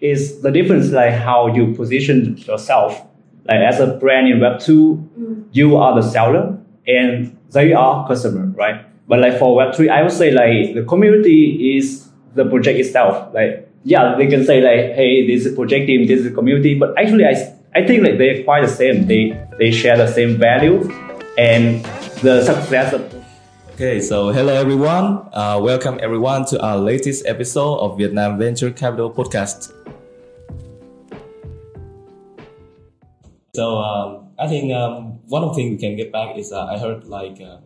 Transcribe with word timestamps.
is 0.00 0.40
the 0.42 0.50
difference 0.50 0.90
like 0.90 1.14
how 1.14 1.46
you 1.46 1.74
position 1.74 2.36
yourself. 2.38 3.00
Like 3.44 3.60
as 3.60 3.80
a 3.80 3.86
brand 3.86 4.28
in 4.28 4.40
Web 4.40 4.60
two, 4.60 5.08
mm. 5.18 5.44
you 5.52 5.76
are 5.76 5.94
the 6.00 6.02
seller 6.02 6.58
and 6.86 7.36
they 7.50 7.72
are 7.72 8.06
customer, 8.06 8.46
right? 8.56 8.84
But 9.08 9.20
like 9.20 9.38
for 9.38 9.54
Web 9.54 9.74
three, 9.74 9.88
I 9.88 10.02
would 10.02 10.12
say 10.12 10.30
like 10.30 10.74
the 10.74 10.84
community 10.84 11.76
is 11.76 12.08
the 12.34 12.44
project 12.44 12.78
itself. 12.78 13.34
Like 13.34 13.68
yeah, 13.84 14.14
they 14.16 14.26
can 14.26 14.44
say 14.44 14.60
like, 14.60 14.94
hey, 14.94 15.26
this 15.26 15.46
is 15.46 15.54
project 15.54 15.86
team, 15.86 16.06
this 16.06 16.20
is 16.20 16.34
community, 16.34 16.74
but 16.78 16.98
actually 16.98 17.24
I 17.24 17.34
I 17.74 17.86
think 17.86 18.02
like 18.02 18.18
they're 18.18 18.44
quite 18.44 18.62
the 18.62 18.68
same. 18.68 19.06
They 19.06 19.22
they 19.58 19.70
share 19.70 19.96
the 19.96 20.06
same 20.06 20.36
value 20.36 20.90
and 21.38 21.84
the 22.22 22.44
success 22.44 22.92
of 22.92 23.17
Okay, 23.78 24.00
so 24.00 24.30
hello 24.30 24.52
everyone. 24.52 25.30
Uh, 25.32 25.56
welcome 25.62 26.00
everyone 26.02 26.44
to 26.46 26.60
our 26.60 26.76
latest 26.76 27.24
episode 27.26 27.78
of 27.78 27.96
Vietnam 27.96 28.36
Venture 28.36 28.72
Capital 28.72 29.08
Podcast. 29.08 29.70
So 33.54 33.78
um, 33.78 34.34
I 34.36 34.48
think 34.48 34.74
um, 34.74 35.20
one 35.28 35.44
of 35.44 35.50
the 35.50 35.54
things 35.54 35.70
we 35.70 35.78
can 35.78 35.94
get 35.94 36.10
back 36.10 36.36
is 36.36 36.50
uh, 36.50 36.66
I 36.66 36.76
heard 36.76 37.04
like 37.06 37.40
uh, 37.40 37.58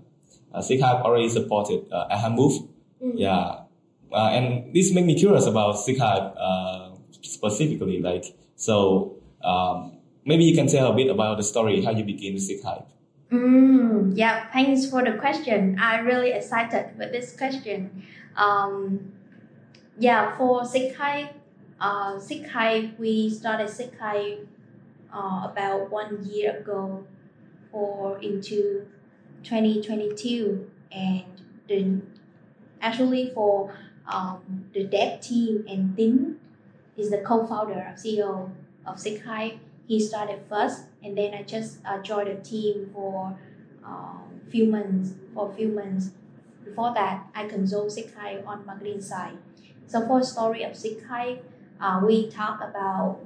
uh, 0.53 0.61
already 1.01 1.31
supported 1.31 1.91
uh, 1.91 2.09
Aha 2.11 2.29
Move. 2.29 2.69
Mm-hmm. 3.03 3.17
Yeah, 3.17 3.65
uh, 4.13 4.29
and 4.37 4.75
this 4.75 4.93
made 4.93 5.07
me 5.07 5.19
curious 5.19 5.47
about 5.47 5.77
SeekHYPE 5.77 6.35
uh, 6.37 6.91
specifically. 7.23 8.03
Like, 8.03 8.37
so 8.57 9.17
um, 9.43 9.97
maybe 10.27 10.45
you 10.45 10.55
can 10.55 10.67
tell 10.67 10.93
a 10.93 10.95
bit 10.95 11.09
about 11.09 11.39
the 11.39 11.43
story 11.43 11.83
how 11.83 11.93
you 11.93 12.05
begin 12.05 12.35
with 12.35 12.47
SeekHYPE. 12.47 12.85
Mm, 13.33 14.13
yeah, 14.15 14.53
thanks 14.53 14.85
for 14.85 15.03
the 15.03 15.13
question. 15.15 15.79
I'm 15.81 16.05
really 16.05 16.33
excited 16.33 16.99
with 16.99 17.13
this 17.13 17.35
question. 17.35 18.05
Um, 18.37 19.13
yeah, 19.99 20.37
for 20.37 20.65
SeekHYPE, 20.65 21.31
uh, 21.81 22.17
SeekHYPE, 22.17 22.99
we 22.99 23.31
started 23.31 23.69
SeekHYPE 23.69 24.47
uh, 25.15 25.49
about 25.51 25.91
one 25.91 26.23
year 26.27 26.59
ago 26.59 27.07
or 27.73 28.19
into 28.19 28.87
2022 29.45 30.71
and 30.93 31.25
the 31.69 32.03
actually 32.83 33.31
for 33.35 33.75
um, 34.07 34.67
the 34.75 34.85
dev 34.85 35.23
team 35.23 35.65
and 35.67 35.97
Tin 35.97 36.37
is 36.99 37.09
the 37.09 37.19
co-founder 37.19 37.93
of 37.95 37.97
CEO 37.97 38.51
of 38.85 38.97
SeekHYPE. 38.97 39.59
He 39.93 40.01
started 40.01 40.41
first 40.49 40.85
and 41.05 41.19
then 41.19 41.35
I 41.35 41.43
just 41.43 41.77
uh, 41.85 42.01
joined 42.01 42.29
the 42.29 42.43
team 42.43 42.89
for 42.95 43.37
um, 43.85 44.41
few 44.49 44.65
months 44.65 45.13
for 45.35 45.51
a 45.51 45.55
few 45.55 45.69
months. 45.69 46.13
Before 46.65 46.95
that, 46.95 47.27
I 47.35 47.47
consult 47.47 47.89
SeekHYPE 47.89 48.47
on 48.47 48.65
marketing 48.65 49.03
side. 49.03 49.37
So 49.87 50.07
for 50.07 50.21
the 50.21 50.25
story 50.25 50.63
of 50.63 50.73
SeekHYPE, 50.73 51.43
uh, 51.79 52.01
we 52.07 52.31
talk 52.31 52.63
about 52.63 53.21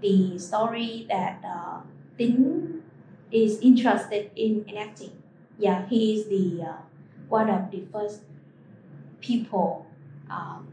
the 0.00 0.38
story 0.38 1.06
that 1.08 1.42
uh, 1.44 1.80
Tin 2.16 2.84
is 3.32 3.58
interested 3.58 4.30
in 4.36 4.62
NFT. 4.66 5.10
Yeah, 5.58 5.88
he 5.88 6.14
is 6.14 6.28
the 6.28 6.68
uh, 6.70 6.76
one 7.28 7.50
of 7.50 7.72
the 7.72 7.82
first 7.92 8.20
people 9.20 9.86
um, 10.30 10.68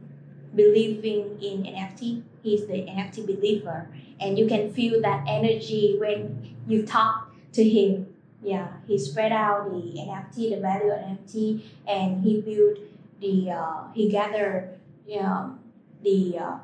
believing 0.54 1.42
in 1.42 1.64
NFT. 1.64 2.22
He's 2.44 2.66
the 2.67 2.73
NFT 2.73 3.25
believer, 3.25 3.89
and 4.20 4.38
you 4.38 4.47
can 4.47 4.73
feel 4.73 5.02
that 5.02 5.25
energy 5.28 5.95
when 6.00 6.56
you 6.67 6.86
talk 6.86 7.31
to 7.53 7.67
him. 7.67 8.08
Yeah, 8.44 8.67
he 8.88 8.97
spread 8.97 9.31
out 9.31 9.70
the 9.70 10.00
NFT, 10.00 10.56
the 10.56 10.59
value 10.59 10.92
of 10.92 11.00
NFT, 11.00 11.62
and 11.88 12.23
he 12.23 12.42
built 12.42 12.80
the 13.19 13.52
uh, 13.52 13.84
he 13.94 14.09
gathered 14.09 14.80
you 15.08 15.22
know, 15.22 15.59
the 16.03 16.38
uh, 16.39 16.58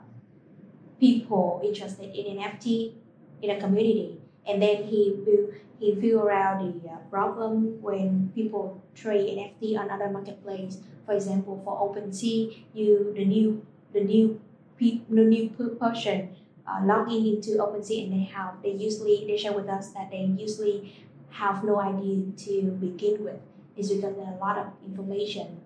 people 1.00 1.62
interested 1.64 2.16
in 2.16 2.38
NFT 2.38 2.94
in 3.42 3.50
a 3.52 3.60
community, 3.60 4.20
and 4.48 4.62
then 4.62 4.84
he 4.84 5.14
built 5.24 5.52
he 5.80 5.94
figure 5.94 6.32
out 6.32 6.58
the 6.60 6.90
uh, 6.90 6.98
problem 7.12 7.80
when 7.82 8.32
people 8.34 8.82
trade 8.96 9.38
NFT 9.38 9.78
on 9.78 9.92
other 9.92 10.10
marketplace. 10.10 10.80
For 11.06 11.14
example, 11.14 11.62
for 11.64 11.78
OpenSea, 11.78 12.64
you 12.74 13.14
the 13.16 13.26
new 13.26 13.66
the 13.94 14.02
new 14.02 14.42
new 14.80 15.50
person 15.80 16.36
uh, 16.68 16.80
log 16.84 17.12
in 17.12 17.26
into 17.26 17.52
OpenSea 17.58 18.04
and 18.04 18.14
they 18.14 18.26
have 18.26 18.62
they 18.62 18.72
usually 18.72 19.26
they 19.28 19.38
share 19.38 19.54
with 19.54 19.70
us 19.70 19.92
that 19.92 20.12
they 20.12 20.24
usually 20.38 20.94
have 21.30 21.64
no 21.64 21.80
idea 21.80 22.32
to 22.36 22.72
begin 22.72 23.24
with. 23.24 23.40
It's 23.76 23.92
because 23.92 24.16
there 24.16 24.26
are 24.26 24.34
a 24.34 24.40
lot 24.40 24.58
of 24.58 24.68
information 24.86 25.62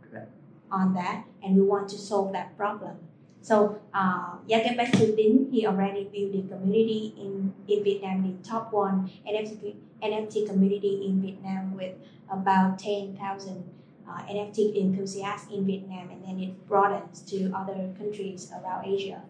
on 0.69 0.93
that, 0.93 1.25
and 1.43 1.55
we 1.55 1.61
want 1.61 1.89
to 1.89 1.97
solve 1.97 2.33
that 2.33 2.57
problem. 2.57 2.97
So 3.41 3.81
uh, 3.93 4.35
yeah, 4.47 4.63
get 4.63 4.77
back 4.77 4.91
to 4.93 5.15
Tin. 5.15 5.49
He 5.51 5.65
already 5.65 6.03
built 6.05 6.31
the 6.33 6.55
community 6.55 7.13
in, 7.17 7.53
in 7.67 7.83
Vietnam, 7.83 8.23
the 8.23 8.47
top 8.47 8.71
one 8.71 9.09
NFT, 9.27 9.75
NFT 10.03 10.47
community 10.47 11.05
in 11.07 11.21
Vietnam 11.21 11.75
with 11.75 11.95
about 12.29 12.79
10,000 12.79 13.63
uh, 14.11 14.21
NFT 14.23 14.77
enthusiasts 14.77 15.51
in 15.51 15.65
Vietnam, 15.65 16.09
and 16.09 16.23
then 16.23 16.39
it 16.39 16.67
broadens 16.67 17.21
to 17.23 17.51
other 17.55 17.93
countries 17.97 18.51
around 18.51 18.85
Asia. 18.85 19.21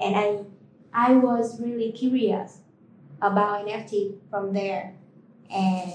And 0.00 0.16
I, 0.16 0.44
I 0.92 1.12
was 1.14 1.60
really 1.60 1.92
curious 1.92 2.58
about 3.20 3.66
NFT 3.66 4.16
from 4.30 4.52
there, 4.52 4.94
and 5.52 5.92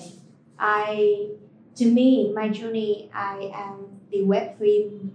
I, 0.60 1.30
to 1.76 1.86
me, 1.86 2.34
my 2.34 2.50
journey, 2.50 3.10
I 3.14 3.52
am 3.54 4.00
the 4.12 4.20
Web3 4.20 5.12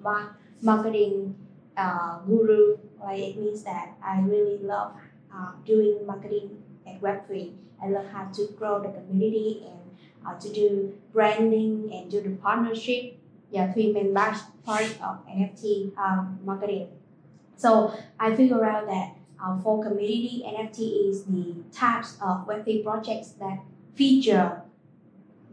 marketing 0.63 1.35
uh, 1.77 2.19
guru. 2.21 2.79
Like 3.01 3.21
it 3.21 3.39
means 3.39 3.63
that 3.65 3.95
I 4.03 4.21
really 4.21 4.59
love 4.59 4.93
uh, 5.35 5.53
doing 5.65 6.07
marketing 6.07 6.63
at 6.87 7.01
Web3. 7.01 7.53
I 7.83 7.89
love 7.89 8.07
how 8.13 8.27
to 8.27 8.49
grow 8.59 8.83
the 8.83 8.91
community 8.91 9.65
and 9.65 9.80
uh, 10.27 10.39
to 10.39 10.53
do 10.53 10.95
branding 11.13 11.91
and 11.93 12.11
do 12.11 12.21
the 12.21 12.31
partnership. 12.31 13.17
Yeah, 13.51 13.73
three 13.73 13.93
main 13.93 14.15
large 14.15 14.39
part 14.65 14.87
of 15.03 15.27
NFT 15.27 15.97
um, 15.99 16.39
marketing. 16.45 16.89
So 17.57 17.93
I 18.19 18.35
figure 18.35 18.65
out 18.65 18.87
that 18.87 19.17
uh, 19.43 19.59
for 19.61 19.83
community, 19.83 20.45
NFT 20.47 21.09
is 21.09 21.25
the 21.25 21.57
types 21.73 22.17
of 22.23 22.47
Web3 22.47 22.85
projects 22.85 23.33
that 23.41 23.59
feature 23.95 24.63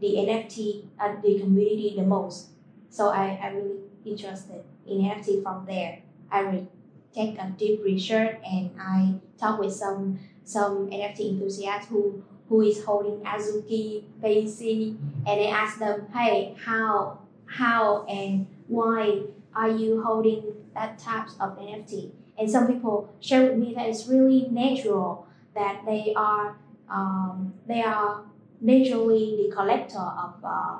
the 0.00 0.14
NFT 0.14 0.84
at 0.98 1.22
the 1.22 1.40
community 1.40 1.94
the 1.96 2.04
most. 2.04 2.50
So 2.90 3.08
I, 3.08 3.38
I'm 3.42 3.56
really 3.56 3.78
interested 4.04 4.62
in 4.86 4.98
NFT 4.98 5.42
from 5.42 5.66
there. 5.66 5.98
I 6.30 6.44
will 6.44 6.68
take 7.12 7.38
a 7.38 7.52
deep 7.56 7.82
research 7.84 8.36
and 8.46 8.70
I 8.80 9.14
talk 9.38 9.58
with 9.58 9.72
some 9.72 10.20
some 10.44 10.88
NFT 10.88 11.32
enthusiasts 11.32 11.90
who 11.90 12.24
who 12.48 12.62
is 12.62 12.84
holding 12.84 13.20
Azuki, 13.24 14.04
Basic, 14.20 14.94
and 15.26 15.40
I 15.40 15.46
ask 15.46 15.78
them, 15.78 16.06
hey, 16.12 16.54
how 16.64 17.18
how 17.46 18.04
and 18.06 18.46
why 18.66 19.22
are 19.54 19.70
you 19.70 20.02
holding 20.02 20.42
that 20.74 20.98
types 20.98 21.34
of 21.40 21.58
NFT? 21.58 22.10
And 22.38 22.50
some 22.50 22.66
people 22.66 23.12
share 23.20 23.42
with 23.48 23.58
me 23.58 23.74
that 23.74 23.88
it's 23.88 24.06
really 24.06 24.48
natural 24.50 25.26
that 25.54 25.84
they 25.84 26.12
are 26.16 26.56
um, 26.88 27.54
they 27.66 27.82
are 27.82 28.22
naturally 28.60 29.36
the 29.42 29.54
collector 29.54 29.98
of 29.98 30.34
uh, 30.44 30.78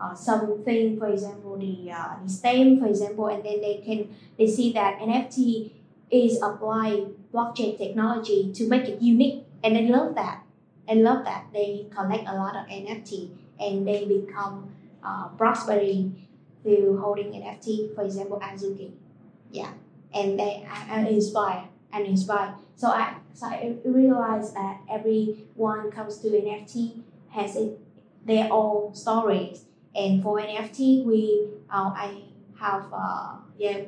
uh, 0.00 0.14
something, 0.14 0.98
for 0.98 1.08
example, 1.08 1.56
the, 1.58 1.90
uh, 1.90 2.14
the 2.22 2.30
stamp, 2.30 2.80
for 2.80 2.86
example, 2.86 3.26
and 3.26 3.44
then 3.44 3.60
they 3.60 3.82
can 3.84 4.14
they 4.38 4.46
see 4.46 4.72
that 4.72 4.98
NFT 5.00 5.72
is 6.10 6.40
applying 6.40 7.14
blockchain 7.32 7.76
technology 7.76 8.52
to 8.52 8.68
make 8.68 8.88
it 8.88 9.02
unique, 9.02 9.44
and 9.62 9.76
they 9.76 9.88
love 9.88 10.14
that, 10.14 10.42
and 10.88 11.02
love 11.02 11.24
that. 11.24 11.46
They 11.52 11.86
collect 11.90 12.28
a 12.28 12.34
lot 12.34 12.56
of 12.56 12.66
NFT, 12.70 13.30
and 13.60 13.86
they 13.86 14.04
become 14.06 14.72
uh, 15.02 15.28
prospering 15.36 16.26
through 16.62 16.98
holding 17.00 17.32
NFT, 17.32 17.94
for 17.94 18.02
example, 18.04 18.40
Azuki, 18.40 18.92
yeah, 19.52 19.72
and 20.14 20.38
they 20.38 20.66
are 20.90 21.06
inspired 21.06 21.68
and 21.92 22.06
inspired. 22.06 22.54
So 22.76 22.88
I 22.88 23.16
so 23.34 23.46
I 23.46 23.76
realized 23.84 24.54
that 24.54 24.80
everyone 24.90 25.90
comes 25.90 26.18
to 26.18 26.28
NFT 26.28 27.02
has 27.30 27.56
it, 27.56 27.78
their 28.24 28.48
own 28.50 28.94
stories. 28.94 29.64
And 29.94 30.22
for 30.22 30.38
NFT, 30.40 31.04
we 31.04 31.48
uh, 31.70 31.90
I 31.94 32.22
have 32.58 32.86
uh, 32.92 33.36
yeah, 33.58 33.80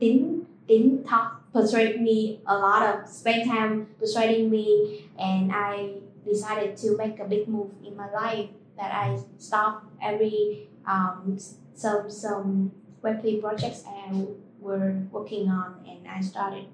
Tin 0.00 0.46
Tin 0.68 1.04
talk 1.04 1.52
persuade 1.52 2.00
me 2.00 2.40
a 2.46 2.56
lot 2.56 2.82
of 2.82 3.08
spend 3.08 3.50
time 3.50 3.86
persuading 3.98 4.50
me, 4.50 5.08
and 5.18 5.52
I 5.52 5.94
decided 6.24 6.76
to 6.78 6.96
make 6.96 7.18
a 7.18 7.24
big 7.24 7.48
move 7.48 7.70
in 7.84 7.96
my 7.96 8.10
life 8.10 8.48
that 8.76 8.92
I 8.92 9.18
stop 9.38 9.84
every 10.02 10.68
um, 10.86 11.38
some 11.74 12.10
some 12.10 12.72
Web3 13.02 13.40
projects 13.40 13.84
I 13.86 14.26
were 14.60 14.94
working 15.10 15.48
on, 15.48 15.84
and 15.88 16.06
I 16.08 16.20
started 16.20 16.66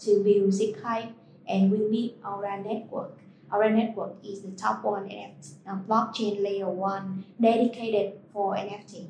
to 0.00 0.22
build 0.24 0.50
SeekHYPE, 0.50 1.12
and 1.48 1.70
we 1.70 1.78
meet 1.88 2.16
Aura 2.24 2.60
network 2.60 3.20
Aura 3.52 3.70
network 3.70 4.14
is 4.24 4.42
the 4.42 4.52
top 4.52 4.84
one 4.84 5.08
NFT, 5.08 5.54
uh, 5.66 5.76
blockchain 5.88 6.42
layer 6.42 6.68
one 6.68 7.24
dedicated 7.40 8.12
for 8.32 8.54
NFT. 8.54 9.08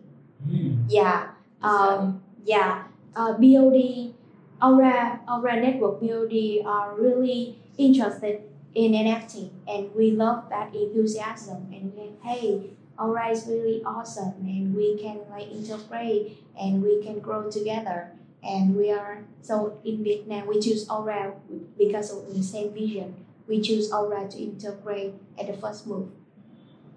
Mm. 0.48 0.84
Yeah, 0.88 1.28
um, 1.62 2.22
yeah. 2.44 2.84
Uh, 3.14 3.32
BOD 3.34 4.14
our 4.62 5.20
our 5.26 5.56
network 5.56 6.00
BOD 6.00 6.64
are 6.64 6.94
really 6.94 7.58
interested 7.76 8.42
in 8.74 8.92
NFT 8.92 9.50
and 9.66 9.94
we 9.94 10.12
love 10.12 10.48
that 10.50 10.74
enthusiasm 10.74 11.68
and 11.72 11.92
we, 11.94 12.10
hey 12.22 12.70
Aura 12.98 13.30
is 13.30 13.46
really 13.46 13.82
awesome 13.84 14.34
and 14.44 14.74
we 14.76 14.96
can 14.98 15.20
like 15.30 15.50
integrate 15.50 16.38
and 16.58 16.82
we 16.82 17.02
can 17.02 17.18
grow 17.18 17.50
together 17.50 18.12
and 18.42 18.76
we 18.76 18.90
are 18.90 19.24
so 19.40 19.80
in 19.84 20.04
Vietnam 20.04 20.46
we 20.46 20.60
choose 20.60 20.88
Aura 20.88 21.34
because 21.78 22.12
of 22.12 22.32
the 22.34 22.42
same 22.42 22.72
vision. 22.72 23.14
We 23.48 23.60
choose 23.60 23.90
Aura 23.90 24.28
to 24.28 24.38
integrate 24.38 25.14
at 25.38 25.48
the 25.48 25.54
first 25.54 25.86
move 25.86 26.10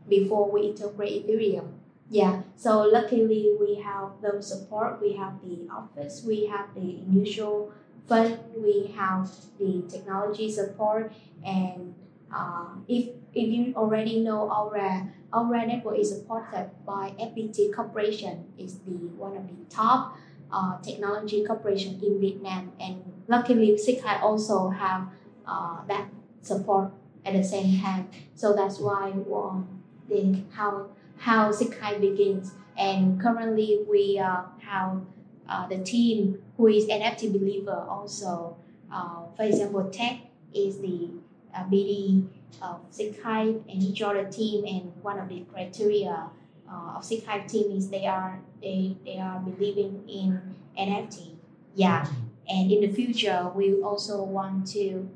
before 0.07 0.51
we 0.51 0.67
integrate 0.67 1.25
Ethereum. 1.25 1.71
Yeah 2.09 2.43
so 2.55 2.81
luckily 2.81 3.55
we 3.59 3.81
have 3.81 4.09
the 4.21 4.43
support 4.43 5.01
we 5.01 5.13
have 5.13 5.41
the 5.41 5.67
office 5.71 6.23
we 6.23 6.45
have 6.45 6.75
the 6.75 6.99
initial 7.07 7.71
fund 8.07 8.37
we 8.57 8.93
have 8.95 9.29
the 9.59 9.83
technology 9.89 10.51
support 10.51 11.11
and 11.45 11.95
uh, 12.33 12.67
if 12.87 13.09
if 13.33 13.47
you 13.49 13.73
already 13.75 14.19
know 14.19 14.49
Aura 14.49 15.09
Aura 15.33 15.65
network 15.65 15.97
is 15.97 16.09
supported 16.09 16.69
by 16.85 17.13
FPT 17.19 17.73
Corporation 17.73 18.45
is 18.57 18.79
the 18.79 18.91
one 19.17 19.35
of 19.37 19.47
the 19.47 19.65
top 19.69 20.15
uh, 20.53 20.77
technology 20.81 21.43
corporation 21.43 21.99
in 22.03 22.19
Vietnam. 22.19 22.71
And 22.79 23.03
luckily 23.27 23.73
SeekHYPE 23.73 24.21
also 24.21 24.69
have 24.69 25.07
uh, 25.47 25.83
that 25.87 26.07
support 26.41 26.91
at 27.25 27.33
the 27.33 27.43
same 27.43 27.81
time. 27.81 28.09
So 28.35 28.53
that's 28.53 28.79
why 28.79 29.11
um, 29.33 29.81
the 30.07 30.43
how 30.51 30.89
how 31.17 31.51
SeekHYPE 31.51 32.01
begins. 32.01 32.53
And 32.77 33.19
currently 33.19 33.79
we 33.89 34.19
uh, 34.19 34.43
have 34.59 35.01
uh, 35.49 35.67
the 35.67 35.79
team 35.83 36.42
who 36.63 36.69
is 36.69 36.85
NFT 36.85 37.33
believer 37.33 37.85
also. 37.89 38.55
Uh, 38.89 39.27
for 39.35 39.43
example 39.43 39.83
Ted 39.89 40.19
is 40.53 40.79
the 40.79 41.09
uh, 41.53 41.63
BD 41.65 42.25
of 42.61 42.79
SeekHYPE 42.89 43.67
and 43.67 43.83
each 43.83 44.01
other 44.01 44.23
team 44.23 44.63
and 44.65 44.93
one 45.03 45.19
of 45.19 45.27
the 45.27 45.41
criteria 45.51 46.29
uh, 46.71 46.95
of 46.95 47.03
SeekHYPE 47.03 47.47
team 47.49 47.71
is 47.75 47.89
they 47.89 48.05
are 48.05 48.39
they, 48.61 48.95
they 49.03 49.17
are 49.19 49.39
believing 49.39 50.07
in 50.07 50.55
NFT 50.79 51.35
yeah. 51.75 52.07
And 52.47 52.71
in 52.71 52.79
the 52.79 52.93
future 52.93 53.51
we 53.53 53.81
also 53.81 54.23
want 54.23 54.67
to 54.67 55.09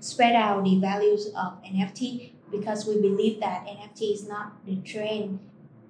spread 0.00 0.34
out 0.34 0.64
the 0.64 0.80
values 0.80 1.26
of 1.36 1.62
NFT 1.62 2.32
because 2.50 2.84
we 2.86 3.00
believe 3.00 3.38
that 3.38 3.64
NFT 3.64 4.14
is 4.14 4.26
not 4.26 4.66
the 4.66 4.76
trend. 4.76 5.38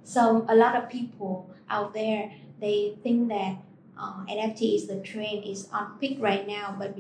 So 0.05 0.45
a 0.47 0.55
lot 0.55 0.77
of 0.77 0.91
people 0.91 1.49
out 1.71 1.95
there 1.95 2.33
they 2.61 2.99
think 3.03 3.29
that 3.31 3.57
uh, 4.01 4.25
NFT 4.25 4.75
is 4.75 4.87
the 4.87 5.01
trend 5.01 5.45
is 5.45 5.69
on 5.73 5.99
peak 6.01 6.17
right 6.21 6.47
now 6.47 6.75
but 6.79 6.97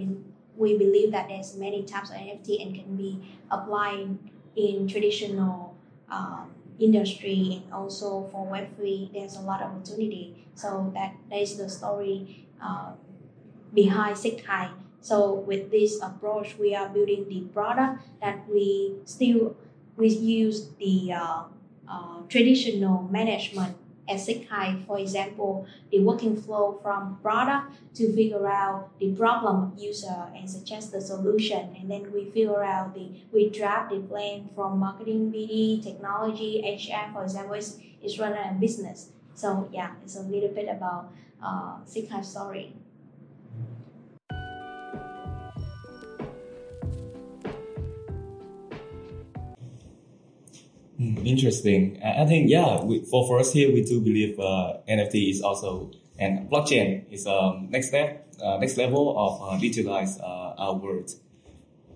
we 0.57 0.77
believe 0.77 1.11
that 1.13 1.29
there's 1.29 1.57
many 1.57 1.83
types 1.85 2.11
of 2.11 2.17
NFT 2.17 2.63
and 2.63 2.75
can 2.75 2.97
be 2.97 3.37
applied 3.51 4.19
in 4.55 4.87
traditional 4.87 5.75
um, 6.11 6.51
industry 6.79 7.63
and 7.63 7.73
also 7.73 8.29
for 8.33 8.47
Web3, 8.47 9.13
there's 9.13 9.37
a 9.37 9.41
lot 9.41 9.63
of 9.63 9.71
opportunity. 9.71 10.47
So 10.55 10.91
that, 10.95 11.15
that 11.31 11.41
is 11.41 11.57
the 11.57 11.69
story 11.69 12.47
uh, 12.63 12.93
behind 13.73 14.17
SeekHYPE. 14.17 14.73
So 15.01 15.33
with 15.33 15.71
this 15.71 16.03
approach, 16.03 16.59
we 16.59 16.75
are 16.75 16.89
building 16.89 17.27
the 17.29 17.41
product 17.53 18.03
that 18.21 18.47
we 18.49 18.97
still 19.07 19.57
we 19.97 20.09
use 20.09 20.69
the 20.79 21.13
uh, 21.13 21.43
uh, 21.89 22.21
traditional 22.29 23.09
management 23.11 23.77
at 24.11 24.21
for 24.87 24.99
example, 24.99 25.67
the 25.91 26.01
working 26.01 26.37
flow 26.37 26.79
from 26.83 27.19
product 27.23 27.79
to 27.95 28.13
figure 28.15 28.49
out 28.49 28.91
the 28.99 29.13
problem 29.13 29.73
user 29.79 30.27
and 30.35 30.51
suggest 30.51 30.93
the 30.93 31.01
solution. 31.01 31.77
And 31.79 31.91
then 31.91 32.13
we 32.13 32.25
figure 32.31 32.63
out 32.63 32.95
the, 32.95 33.11
we 33.33 33.51
draft 33.51 33.91
the 33.91 34.01
plan 34.01 34.51
from 34.55 34.79
marketing, 34.79 35.33
BD, 35.33 35.83
technology, 35.83 36.61
HR, 36.65 37.13
for 37.13 37.23
example, 37.23 37.55
is, 37.55 37.79
is 38.03 38.19
running 38.19 38.39
a 38.39 38.55
business. 38.55 39.11
So 39.35 39.69
yeah, 39.73 39.93
it's 40.03 40.17
a 40.17 40.23
little 40.23 40.51
bit 40.51 40.69
about 40.69 41.13
uh, 41.43 41.77
story. 42.23 42.75
Interesting. 51.01 51.99
I 52.05 52.27
think 52.27 52.51
yeah. 52.51 52.85
We, 52.85 53.01
for 53.05 53.27
for 53.27 53.41
us 53.41 53.53
here, 53.55 53.73
we 53.73 53.83
do 53.83 54.01
believe 54.01 54.39
uh, 54.39 54.85
NFT 54.87 55.31
is 55.31 55.41
also 55.41 55.91
and 56.19 56.51
blockchain 56.51 57.11
is 57.11 57.27
um 57.27 57.69
next 57.71 57.89
step, 57.89 58.29
uh, 58.45 58.59
next 58.59 58.77
level 58.77 59.17
of 59.17 59.41
uh, 59.41 59.59
digitalize 59.59 60.21
uh, 60.21 60.61
our 60.61 60.75
world. 60.75 61.11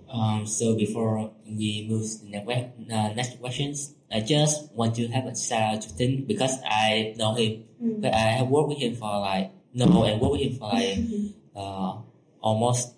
Um, 0.08 0.46
so 0.46 0.74
before 0.74 1.32
we 1.44 1.86
move 1.88 2.08
to 2.08 2.24
the 2.24 2.30
next, 2.30 2.48
uh, 2.90 3.12
next 3.12 3.40
questions, 3.40 3.94
I 4.10 4.20
just 4.20 4.72
want 4.72 4.94
to 4.94 5.08
have 5.08 5.26
a 5.26 5.36
shout 5.36 5.74
out 5.74 5.82
to 5.82 5.96
Tin 5.96 6.24
because 6.24 6.56
I 6.64 7.14
know 7.18 7.34
him, 7.34 7.64
mm. 7.82 8.00
but 8.00 8.14
I 8.14 8.40
have 8.40 8.48
worked 8.48 8.68
with 8.68 8.78
him 8.78 8.94
for 8.94 9.20
like 9.20 9.50
no, 9.74 9.84
I 10.04 10.16
worked 10.16 10.32
with 10.32 10.40
him 10.40 10.56
for 10.56 10.72
like 10.72 10.96
uh, 11.56 11.98
almost 12.40 12.94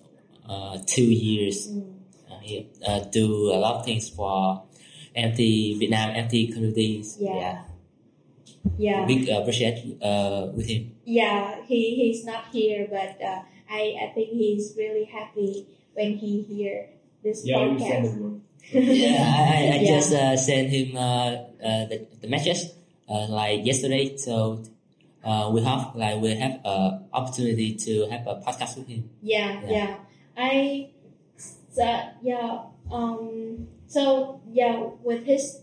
uh, 0.48 0.78
two 0.86 1.02
years. 1.02 1.66
Mm. 1.66 1.94
Uh, 2.30 2.38
he 2.42 2.70
uh, 2.86 3.00
do 3.10 3.50
a 3.50 3.58
lot 3.58 3.76
of 3.76 3.84
things 3.84 4.08
for 4.08 4.62
NFT 5.16 5.78
Vietnam 5.78 6.14
NFT 6.14 6.52
communities. 6.52 7.16
Yeah. 7.20 7.34
yeah. 7.34 7.62
Yeah. 8.78 9.06
Big 9.06 9.30
uh, 9.30 9.40
appreciate 9.40 9.96
uh, 10.02 10.50
with 10.52 10.66
him. 10.66 10.92
Yeah, 11.04 11.62
he, 11.64 11.94
he's 11.94 12.24
not 12.24 12.46
here, 12.52 12.88
but 12.90 13.16
uh, 13.22 13.42
I, 13.70 13.96
I 14.02 14.12
think 14.14 14.30
he's 14.30 14.74
really 14.76 15.04
happy 15.04 15.66
when 15.94 16.18
he 16.18 16.42
hear 16.42 16.90
this 17.22 17.46
yeah, 17.46 17.58
podcast. 17.58 18.40
yeah, 18.72 19.22
I, 19.22 19.78
I 19.78 19.80
yeah. 19.80 19.86
just 19.86 20.12
uh, 20.12 20.36
sent 20.36 20.70
him 20.70 20.96
uh, 20.96 21.30
uh, 21.62 21.86
the, 21.86 22.06
the 22.20 22.28
message 22.28 22.70
uh, 23.08 23.26
like 23.28 23.64
yesterday. 23.64 24.16
So 24.16 24.64
uh, 25.24 25.50
we 25.52 25.62
have 25.62 25.94
like 25.94 26.20
we 26.20 26.34
have 26.34 26.60
uh, 26.64 26.98
opportunity 27.12 27.74
to 27.74 28.06
have 28.10 28.26
a 28.26 28.42
podcast 28.42 28.78
with 28.78 28.88
him. 28.88 29.10
Yeah, 29.22 29.60
yeah. 29.62 29.70
yeah. 29.70 29.96
I 30.36 30.90
uh, 31.80 32.10
yeah 32.22 32.62
um 32.90 33.68
so 33.86 34.40
yeah, 34.50 34.82
with 35.02 35.24
his 35.24 35.62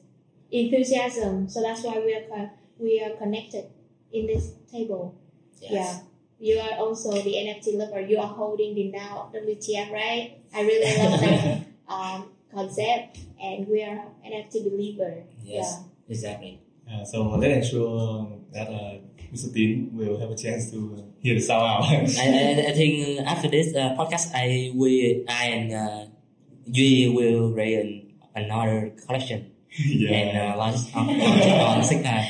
enthusiasm, 0.52 1.50
so 1.50 1.62
that's 1.62 1.84
why 1.84 2.00
we 2.00 2.14
are 2.16 2.52
we 2.80 3.02
are 3.02 3.16
connected 3.18 3.66
in 4.12 4.28
this 4.28 4.54
table. 4.72 5.16
Yes. 5.60 5.72
Yeah. 5.72 6.00
You 6.40 6.60
are 6.60 6.78
also 6.78 7.12
the 7.12 7.36
NFT 7.36 7.78
lover. 7.78 8.02
You 8.02 8.20
are 8.20 8.28
holding 8.28 8.76
the 8.76 8.92
now 8.92 9.32
WTF, 9.34 9.92
right? 9.92 10.40
I 10.54 10.62
really 10.62 10.98
love 10.98 11.20
that 11.22 11.62
um, 11.88 12.30
concept, 12.52 13.20
and 13.42 13.68
we 13.68 13.82
are 13.82 14.04
NFT 14.26 14.70
believer. 14.70 15.24
Yes, 15.42 15.80
yeah. 15.80 15.88
exactly. 16.10 16.60
Uh, 16.84 17.06
so 17.06 17.24
let 17.30 17.50
ensure 17.50 18.28
that 18.52 18.68
uh, 18.68 18.98
Mr. 19.32 19.54
Tin 19.54 19.90
will 19.94 20.20
have 20.20 20.32
a 20.32 20.36
chance 20.36 20.70
to 20.72 21.12
hear 21.20 21.36
the 21.36 21.40
sound 21.40 21.64
out. 21.64 21.84
I, 21.90 21.96
I, 21.96 22.66
I, 22.68 22.74
think 22.74 23.22
after 23.22 23.48
this 23.48 23.74
uh, 23.74 23.96
podcast, 23.96 24.36
I 24.36 24.72
will 24.76 25.24
I 25.30 25.46
and 25.48 26.13
Duy 26.70 27.10
will 27.14 27.52
raise 27.52 28.06
another 28.36 28.92
collection. 29.06 29.52
yeah. 29.70 30.12
And 30.12 30.38
uh, 30.38 30.58
launch 30.58 30.78
on, 30.96 31.10
on 31.10 31.82
SeekHYPE. 31.82 32.30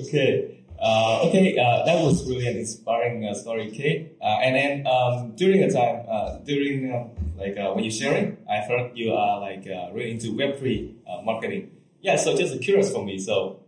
okay. 0.06 0.54
Uh, 0.84 1.22
okay, 1.24 1.56
uh, 1.56 1.82
that 1.86 2.04
was 2.04 2.28
really 2.28 2.46
an 2.46 2.58
inspiring 2.58 3.24
uh, 3.24 3.32
story, 3.32 3.70
Kate. 3.70 4.12
Uh, 4.20 4.44
and 4.44 4.54
then 4.54 4.86
um, 4.86 5.34
during 5.34 5.66
the 5.66 5.72
time, 5.72 6.04
uh, 6.06 6.36
during 6.44 6.92
um, 6.92 7.10
like 7.38 7.56
uh, 7.56 7.72
when 7.72 7.84
you're 7.84 7.90
sharing, 7.90 8.36
I 8.50 8.58
heard 8.58 8.92
you 8.94 9.14
are 9.14 9.40
like 9.40 9.64
really 9.94 10.10
into 10.10 10.34
Web3 10.34 11.24
marketing. 11.24 11.70
Yeah, 12.02 12.16
so 12.16 12.36
just 12.36 12.60
curious 12.60 12.92
for 12.92 13.02
me. 13.02 13.18
So, 13.18 13.60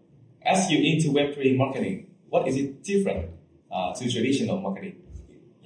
as 0.42 0.70
you 0.70 0.78
into 0.78 1.08
Web3 1.08 1.56
marketing, 1.56 2.08
what 2.28 2.46
is 2.46 2.56
it 2.56 2.84
different 2.84 3.30
to 3.72 4.12
traditional 4.12 4.60
marketing? 4.60 4.96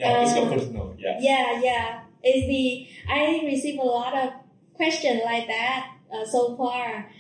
Yeah, 0.01 0.23
it's 0.23 0.33
personal. 0.33 0.95
Yeah. 0.99 1.19
Yeah, 1.21 1.61
yeah 1.63 2.01
is 2.23 2.47
the 2.47 2.87
I 3.09 3.41
receive 3.45 3.79
a 3.79 3.83
lot 3.85 4.17
of 4.17 4.33
questions 4.75 5.23
like 5.25 5.47
that 5.47 5.93
uh, 6.13 6.25
so 6.25 6.57
far. 6.57 7.11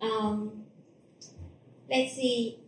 Um, 0.00 0.64
let's 1.90 2.14
see. 2.14 2.60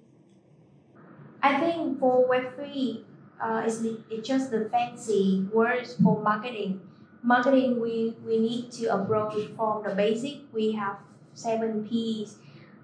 I 1.43 1.59
think 1.59 1.99
for 1.99 2.29
Web 2.29 2.55
three, 2.55 3.05
uh, 3.43 3.62
it's, 3.65 3.83
it's 4.11 4.27
just 4.27 4.50
the 4.50 4.69
fancy 4.71 5.47
words 5.53 5.97
for 6.03 6.23
marketing. 6.23 6.81
Marketing, 7.23 7.81
we, 7.81 8.17
we 8.27 8.39
need 8.39 8.73
to 8.73 8.87
approach 8.95 9.35
from 9.57 9.83
the 9.83 9.95
basic. 9.95 10.39
We 10.53 10.73
have 10.73 10.97
seven 11.35 11.87
P's. 11.89 12.37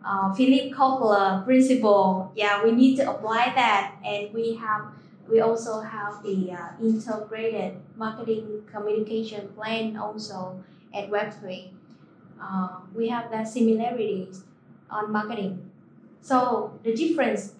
Uh, 0.04 0.32
Philip 0.34 0.72
Kotler 0.72 1.44
principle. 1.44 2.30
Yeah, 2.36 2.62
we 2.62 2.70
need 2.70 2.96
to 2.96 3.10
apply 3.10 3.52
that, 3.56 3.96
and 4.04 4.32
we 4.32 4.54
have 4.54 4.92
we 5.28 5.40
also 5.40 5.80
have 5.80 6.22
the 6.22 6.52
uh, 6.52 6.68
integrated 6.80 7.76
marketing 7.96 8.62
communication 8.70 9.48
plan 9.48 9.96
also 9.96 10.62
at 10.94 11.10
Web3. 11.10 11.70
Uh, 12.40 12.68
we 12.94 13.08
have 13.08 13.30
that 13.30 13.48
similarities 13.48 14.44
on 14.90 15.10
marketing. 15.10 15.70
So 16.20 16.78
the 16.84 16.94
difference, 16.94 17.54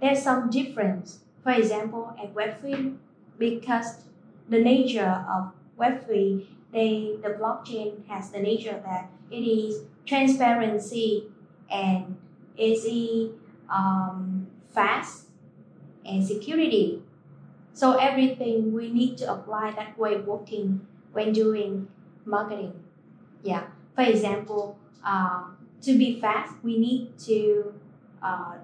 there's 0.00 0.22
some 0.22 0.50
difference 0.50 1.20
for 1.42 1.52
example, 1.52 2.14
at 2.22 2.34
Web3, 2.34 2.96
because 3.38 4.04
the 4.48 4.60
nature 4.62 5.24
of 5.28 5.52
Web3, 5.78 6.46
they, 6.72 7.16
the 7.22 7.30
blockchain 7.30 8.06
has 8.06 8.30
the 8.30 8.40
nature 8.40 8.80
that 8.84 9.10
it 9.30 9.42
is 9.42 9.82
transparency 10.06 11.24
and 11.70 12.16
easy, 12.56 13.32
um, 13.70 14.46
fast, 14.70 15.26
and 16.04 16.26
security. 16.26 17.02
So 17.72 17.96
everything 17.96 18.72
we 18.72 18.92
need 18.92 19.16
to 19.18 19.32
apply 19.32 19.72
that 19.72 19.98
way 19.98 20.18
working 20.18 20.86
when 21.12 21.32
doing 21.32 21.88
marketing. 22.24 22.74
Yeah. 23.42 23.64
For 23.94 24.02
example, 24.02 24.78
uh, 25.04 25.44
to 25.82 25.98
be 25.98 26.20
fast, 26.20 26.54
we 26.62 26.78
need 26.78 27.18
to 27.20 27.74
uh, 28.22 28.54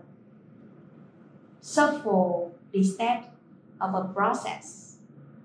shuffle 1.62 2.54
the 2.72 2.82
step 2.82 3.34
of 3.80 3.94
a 3.94 4.04
process 4.12 4.98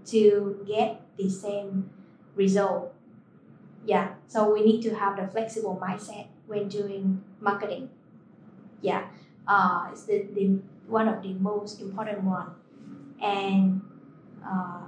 to 0.06 0.64
get 0.68 1.02
the 1.18 1.30
same 1.30 1.90
result. 2.36 2.94
Yeah, 3.86 4.14
so 4.28 4.54
we 4.54 4.64
need 4.64 4.82
to 4.84 4.96
have 4.96 5.18
the 5.18 5.28
flexible 5.28 5.80
mindset 5.82 6.28
when 6.46 6.68
doing 6.68 7.24
marketing. 7.40 7.90
Yeah, 8.82 9.08
uh, 9.48 9.90
it's 9.92 10.04
the, 10.04 10.28
the 10.34 10.60
one 10.88 11.08
of 11.08 11.24
the 11.24 11.34
most 11.34 11.82
important 11.82 12.24
one. 12.24 12.52
And 13.22 13.82
uh, 14.46 14.82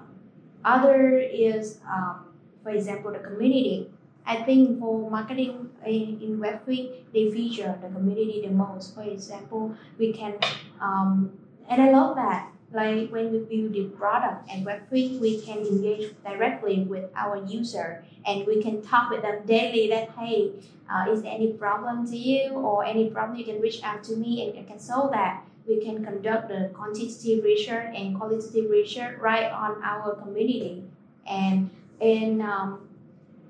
other 0.66 1.18
is, 1.18 1.80
um, 1.88 2.26
for 2.64 2.72
example, 2.72 3.12
the 3.12 3.20
community. 3.20 3.90
I 4.26 4.42
think 4.44 4.80
for 4.80 5.10
marketing 5.10 5.70
in, 5.86 6.22
in 6.22 6.40
Web3, 6.40 7.12
they 7.14 7.30
feature 7.30 7.78
the 7.82 7.90
community 7.90 8.42
the 8.46 8.54
most. 8.54 8.96
For 8.96 9.04
example, 9.04 9.76
we 9.98 10.14
can, 10.14 10.36
um, 10.80 11.38
and 11.70 11.82
I 11.82 11.92
love 11.92 12.16
that. 12.16 12.50
Like 12.72 13.12
when 13.12 13.32
we 13.32 13.40
build 13.40 13.74
the 13.74 13.96
product 13.96 14.50
and 14.50 14.66
Web3, 14.66 15.20
we 15.20 15.42
can 15.42 15.60
engage 15.60 16.12
directly 16.26 16.86
with 16.86 17.12
our 17.16 17.38
user 17.46 18.04
and 18.26 18.48
we 18.48 18.64
can 18.64 18.82
talk 18.82 19.12
with 19.12 19.22
them 19.22 19.46
daily 19.46 19.90
that, 19.90 20.10
hey, 20.18 20.54
uh, 20.92 21.12
is 21.12 21.22
there 21.22 21.34
any 21.34 21.54
problem 21.54 22.10
to 22.10 22.18
you 22.18 22.52
or 22.54 22.84
any 22.84 23.10
problem 23.12 23.38
you 23.38 23.46
can 23.46 23.62
reach 23.62 23.84
out 23.84 24.04
to 24.06 24.16
me 24.16 24.50
and 24.50 24.58
I 24.58 24.64
can 24.64 24.80
solve 24.80 25.12
that. 25.12 25.46
We 25.68 25.84
can 25.84 26.04
conduct 26.04 26.50
the 26.50 26.72
quantitative 26.74 27.44
research 27.44 27.94
and 27.96 28.18
qualitative 28.18 28.70
research 28.70 29.18
right 29.20 29.52
on 29.52 29.82
our 29.84 30.16
community. 30.16 30.84
And 31.26 31.70
in 32.02 32.42
um, 32.42 32.90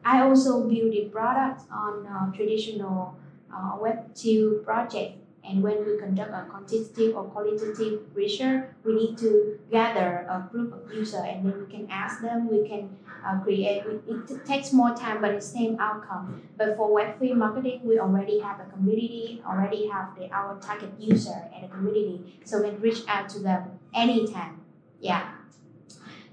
I 0.06 0.22
also 0.22 0.68
build 0.68 0.92
the 0.92 1.10
product 1.12 1.64
on 1.72 2.06
uh, 2.06 2.32
traditional 2.36 3.16
uh, 3.54 3.78
Web2 3.78 4.64
project. 4.64 5.18
And 5.46 5.62
when 5.62 5.86
we 5.86 6.00
conduct 6.00 6.32
a 6.32 6.46
quantitative 6.50 7.18
or 7.18 7.26
qualitative 7.26 8.02
research, 8.16 8.70
we 8.86 8.96
need 8.96 9.18
to 9.18 9.60
gather 9.70 10.26
a 10.30 10.48
group 10.50 10.74
of 10.74 10.94
users 10.94 11.26
and 11.28 11.46
then 11.46 11.60
we 11.60 11.72
can 11.72 11.88
ask 11.92 12.22
them, 12.22 12.50
we 12.50 12.68
can 12.68 12.96
uh, 13.26 13.40
create, 13.40 13.84
it 13.86 14.46
takes 14.46 14.72
more 14.72 14.96
time 14.96 15.20
but 15.20 15.36
the 15.36 15.42
same 15.42 15.78
outcome. 15.80 16.42
But 16.58 16.78
for 16.78 16.90
Web3 16.90 17.36
marketing, 17.36 17.82
we 17.84 18.00
already 18.00 18.40
have 18.40 18.62
a 18.62 18.66
community, 18.72 19.42
already 19.46 19.88
have 19.88 20.16
the, 20.18 20.32
our 20.32 20.60
target 20.62 20.92
user 20.98 21.50
and 21.54 21.66
a 21.66 21.68
community. 21.68 22.40
So 22.46 22.62
we 22.62 22.70
can 22.70 22.80
reach 22.80 23.02
out 23.08 23.28
to 23.30 23.40
them 23.40 23.80
anytime. 23.94 24.62
Yeah. 25.02 25.30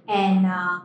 And 0.07 0.47
uh, 0.47 0.81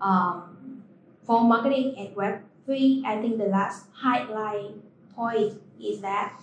um, 0.00 0.82
for 1.22 1.40
marketing 1.42 1.98
at 2.00 2.16
Web3, 2.16 3.04
I 3.04 3.20
think 3.20 3.38
the 3.38 3.44
last 3.44 3.86
highlight 3.92 4.74
point 5.14 5.60
is 5.80 6.00
that 6.00 6.40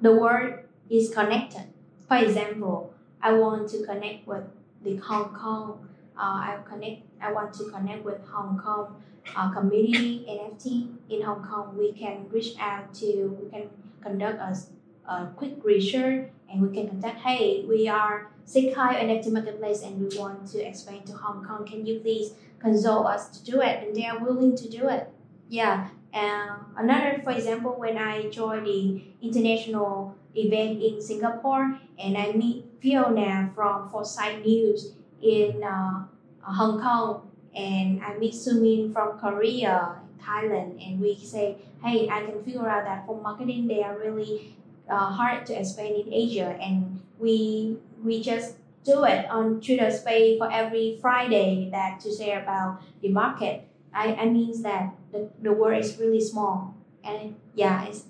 the 0.00 0.12
world 0.12 0.54
is 0.90 1.10
connected. 1.10 1.64
For 2.06 2.16
example, 2.16 2.94
I 3.20 3.32
want 3.32 3.68
to 3.70 3.84
connect 3.84 4.26
with 4.26 4.44
the 4.82 4.96
Hong 4.96 5.34
Kong. 5.34 5.88
Uh, 6.16 6.20
I 6.20 6.58
connect. 6.68 7.02
I 7.20 7.32
want 7.32 7.54
to 7.54 7.64
connect 7.64 8.04
with 8.04 8.24
Hong 8.28 8.58
Kong 8.58 9.02
uh, 9.36 9.50
community 9.52 10.24
NFT 10.28 10.94
in 11.10 11.22
Hong 11.22 11.44
Kong. 11.44 11.76
We 11.76 11.92
can 11.92 12.28
reach 12.30 12.54
out 12.58 12.94
to. 12.94 13.36
We 13.40 13.50
can 13.50 13.70
conduct 14.00 14.38
a, 14.38 15.12
a 15.12 15.32
quick 15.36 15.56
research 15.64 16.30
and 16.50 16.62
we 16.62 16.74
can 16.74 16.88
contact. 16.88 17.18
Hey, 17.20 17.64
we 17.68 17.88
are 17.88 18.30
SeekHYPE 18.46 19.02
NFT 19.02 19.32
marketplace 19.32 19.82
and 19.82 20.00
we 20.00 20.16
want 20.16 20.46
to 20.48 20.66
expand 20.66 21.06
to 21.06 21.12
Hong 21.12 21.44
Kong. 21.44 21.66
Can 21.66 21.84
you 21.84 22.00
please 22.00 22.32
consult 22.60 23.06
us 23.06 23.28
to 23.30 23.44
do 23.44 23.60
it? 23.60 23.86
And 23.86 23.94
they 23.94 24.06
are 24.06 24.18
willing 24.18 24.56
to 24.56 24.68
do 24.68 24.88
it. 24.88 25.10
Yeah, 25.48 25.88
and 26.12 26.50
another, 26.76 27.20
for 27.22 27.32
example, 27.32 27.74
when 27.78 27.98
I 27.98 28.30
joined 28.30 28.66
the 28.66 29.02
international 29.22 30.14
event 30.34 30.82
in 30.82 31.00
Singapore 31.00 31.78
and 31.98 32.16
I 32.16 32.32
meet 32.32 32.64
Fiona 32.80 33.50
from 33.54 33.90
Foresight 33.90 34.44
News 34.44 34.92
in 35.20 35.62
uh, 35.62 36.04
Hong 36.40 36.80
Kong 36.80 37.28
and 37.54 38.02
I 38.02 38.16
meet 38.18 38.34
Sumin 38.34 38.92
from 38.92 39.18
Korea, 39.18 39.96
Thailand, 40.22 40.78
and 40.84 41.00
we 41.00 41.16
say, 41.16 41.56
hey, 41.82 42.08
I 42.08 42.24
can 42.24 42.42
figure 42.44 42.68
out 42.68 42.84
that 42.84 43.06
for 43.06 43.20
marketing 43.20 43.66
they 43.66 43.82
are 43.82 43.98
really 43.98 44.56
uh, 44.88 45.10
hard 45.10 45.46
to 45.46 45.58
expand 45.58 45.94
in 45.96 46.12
Asia, 46.12 46.56
and 46.60 47.00
we 47.18 47.76
we 48.02 48.22
just 48.22 48.56
do 48.84 49.04
it 49.04 49.28
on 49.30 49.60
Twitter 49.60 49.90
Space 49.90 50.38
for 50.38 50.50
every 50.50 50.98
Friday 51.00 51.68
that 51.72 52.00
to 52.00 52.14
share 52.14 52.42
about 52.42 52.80
the 53.02 53.08
market. 53.08 53.67
I, 53.92 54.14
I 54.14 54.28
means 54.28 54.62
that 54.62 54.94
the, 55.12 55.30
the 55.40 55.52
world 55.52 55.82
is 55.82 55.98
really 55.98 56.20
small. 56.20 56.74
And 57.04 57.36
yeah 57.58 57.84
it's 57.84 58.04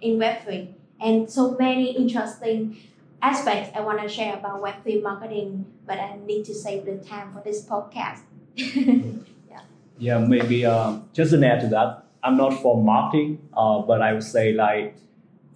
in 0.00 0.18
web3 0.18 0.68
and 1.00 1.28
so 1.30 1.56
many 1.58 1.96
interesting 1.96 2.76
aspects 3.20 3.70
i 3.76 3.80
want 3.80 4.00
to 4.00 4.08
share 4.08 4.34
about 4.34 4.62
web3 4.62 5.02
marketing 5.02 5.66
but 5.86 5.98
i 5.98 6.16
need 6.24 6.44
to 6.44 6.54
save 6.54 6.84
the 6.86 6.96
time 6.96 7.32
for 7.32 7.42
this 7.44 7.64
podcast. 7.64 8.22
Yeah. 9.50 9.60
Yeah 9.98 10.18
maybe 10.18 10.64
uh, 10.64 10.98
just 11.12 11.32
an 11.32 11.44
add 11.44 11.60
to 11.60 11.68
that. 11.68 12.04
I'm 12.22 12.36
not 12.36 12.54
for 12.62 12.82
marketing 12.82 13.38
uh, 13.56 13.80
but 13.80 14.00
i 14.02 14.12
would 14.12 14.22
say 14.22 14.52
like 14.52 14.96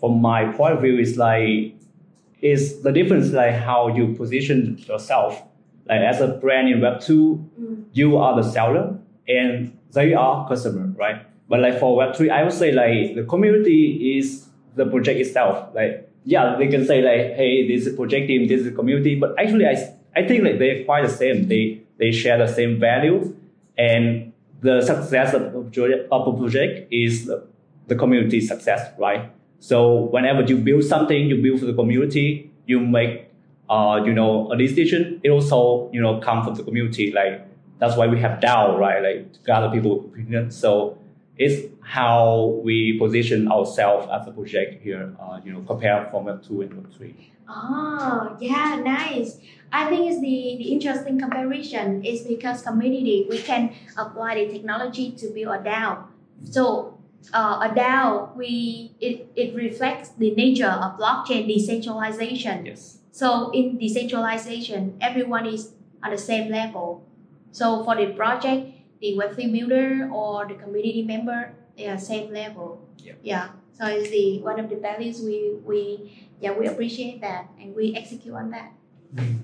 from 0.00 0.20
my 0.20 0.52
point 0.52 0.74
of 0.74 0.82
view 0.82 0.98
is 0.98 1.16
like 1.16 1.74
is 2.42 2.82
the 2.82 2.92
difference 2.92 3.32
like 3.32 3.54
how 3.54 3.88
you 3.88 4.14
position 4.14 4.76
yourself. 4.86 5.42
Like 5.88 6.00
as 6.00 6.20
a 6.20 6.28
brand 6.28 6.68
in 6.68 6.80
web2 6.80 7.08
mm. 7.08 7.84
you 7.92 8.16
are 8.18 8.36
the 8.36 8.42
seller 8.42 8.98
and 9.28 9.76
they 9.92 10.14
are 10.14 10.46
customer, 10.48 10.92
right? 10.96 11.26
But 11.48 11.60
like 11.60 11.78
for 11.78 11.96
Web3, 11.98 12.30
I 12.30 12.42
would 12.42 12.52
say 12.52 12.72
like 12.72 13.14
the 13.14 13.24
community 13.24 14.18
is 14.18 14.48
the 14.74 14.86
project 14.86 15.20
itself. 15.20 15.74
Like, 15.74 16.10
yeah, 16.24 16.56
they 16.58 16.66
can 16.68 16.84
say 16.84 17.02
like, 17.02 17.36
hey, 17.36 17.66
this 17.68 17.86
is 17.86 17.94
project 17.94 18.26
team, 18.28 18.48
this 18.48 18.62
is 18.62 18.74
community. 18.74 19.14
But 19.14 19.38
actually, 19.38 19.66
I, 19.66 19.94
I 20.14 20.26
think 20.26 20.44
like 20.44 20.58
they're 20.58 20.84
quite 20.84 21.06
the 21.06 21.12
same. 21.12 21.48
They, 21.48 21.82
they 21.98 22.10
share 22.10 22.38
the 22.38 22.52
same 22.52 22.80
value 22.80 23.34
and 23.78 24.32
the 24.60 24.82
success 24.82 25.34
of 25.34 25.42
a 25.42 25.62
project, 25.62 26.08
of 26.10 26.26
a 26.26 26.36
project 26.36 26.92
is 26.92 27.26
the, 27.26 27.46
the 27.86 27.94
community 27.94 28.40
success, 28.40 28.90
right? 28.98 29.30
So 29.60 30.02
whenever 30.12 30.42
you 30.42 30.56
build 30.56 30.84
something, 30.84 31.26
you 31.26 31.40
build 31.42 31.60
for 31.60 31.66
the 31.66 31.74
community, 31.74 32.50
you 32.66 32.80
make, 32.80 33.30
uh, 33.70 34.02
you 34.04 34.12
know, 34.12 34.50
a 34.50 34.56
decision. 34.56 35.20
It 35.22 35.30
also, 35.30 35.90
you 35.92 36.00
know, 36.00 36.20
come 36.20 36.44
from 36.44 36.54
the 36.54 36.62
community. 36.62 37.12
Like 37.12 37.46
that's 37.78 37.96
why 37.96 38.06
we 38.06 38.20
have 38.20 38.40
DAO, 38.40 38.78
right? 38.78 39.02
Like 39.02 39.32
to 39.34 39.38
gather 39.44 39.70
people 39.70 40.00
opinion. 40.00 40.50
So 40.50 40.98
it's 41.36 41.72
how 41.82 42.60
we 42.64 42.98
position 42.98 43.50
ourselves 43.50 44.08
as 44.12 44.26
a 44.26 44.32
project 44.32 44.82
here, 44.82 45.14
uh, 45.20 45.40
you 45.44 45.52
know, 45.52 45.60
compare 45.60 46.08
from 46.10 46.24
Web 46.24 46.42
2 46.42 46.62
and 46.62 46.74
Web 46.74 46.92
3. 46.92 47.32
Oh, 47.48 48.36
yeah, 48.40 48.80
nice. 48.82 49.38
I 49.72 49.88
think 49.88 50.10
it's 50.10 50.20
the, 50.20 50.56
the 50.58 50.72
interesting 50.72 51.18
comparison 51.18 52.04
is 52.04 52.22
because 52.22 52.62
community, 52.62 53.26
we 53.28 53.38
can 53.38 53.74
apply 53.96 54.46
the 54.46 54.52
technology 54.52 55.12
to 55.12 55.28
build 55.28 55.54
a 55.54 55.58
DAO. 55.58 56.04
So 56.44 56.98
uh, 57.32 57.68
a 57.70 57.74
DAO, 57.74 58.34
we 58.36 58.92
it, 59.00 59.28
it 59.36 59.54
reflects 59.54 60.10
the 60.10 60.30
nature 60.32 60.66
of 60.66 60.98
blockchain 60.98 61.46
decentralization. 61.46 62.66
Yes. 62.66 62.98
So 63.10 63.50
in 63.50 63.78
decentralization, 63.78 64.96
everyone 65.00 65.46
is 65.46 65.72
on 66.02 66.10
the 66.10 66.18
same 66.18 66.50
level 66.50 67.06
so 67.52 67.84
for 67.84 67.96
the 67.96 68.12
project, 68.12 68.72
the 69.00 69.16
Web3 69.16 69.52
builder 69.52 70.10
or 70.12 70.46
the 70.46 70.54
community 70.54 71.02
member, 71.02 71.54
they 71.76 71.88
are 71.88 71.98
same 71.98 72.32
level. 72.32 72.86
Yeah. 72.98 73.12
yeah. 73.22 73.48
So 73.72 73.86
it's 73.86 74.10
the 74.10 74.40
one 74.40 74.58
of 74.58 74.70
the 74.70 74.76
values 74.76 75.20
we 75.20 75.60
we 75.64 76.28
yeah 76.40 76.52
we 76.52 76.66
appreciate 76.66 77.20
that 77.20 77.48
and 77.60 77.74
we 77.74 77.94
execute 77.94 78.34
on 78.34 78.50
that. 78.50 78.72
Mm. 79.14 79.42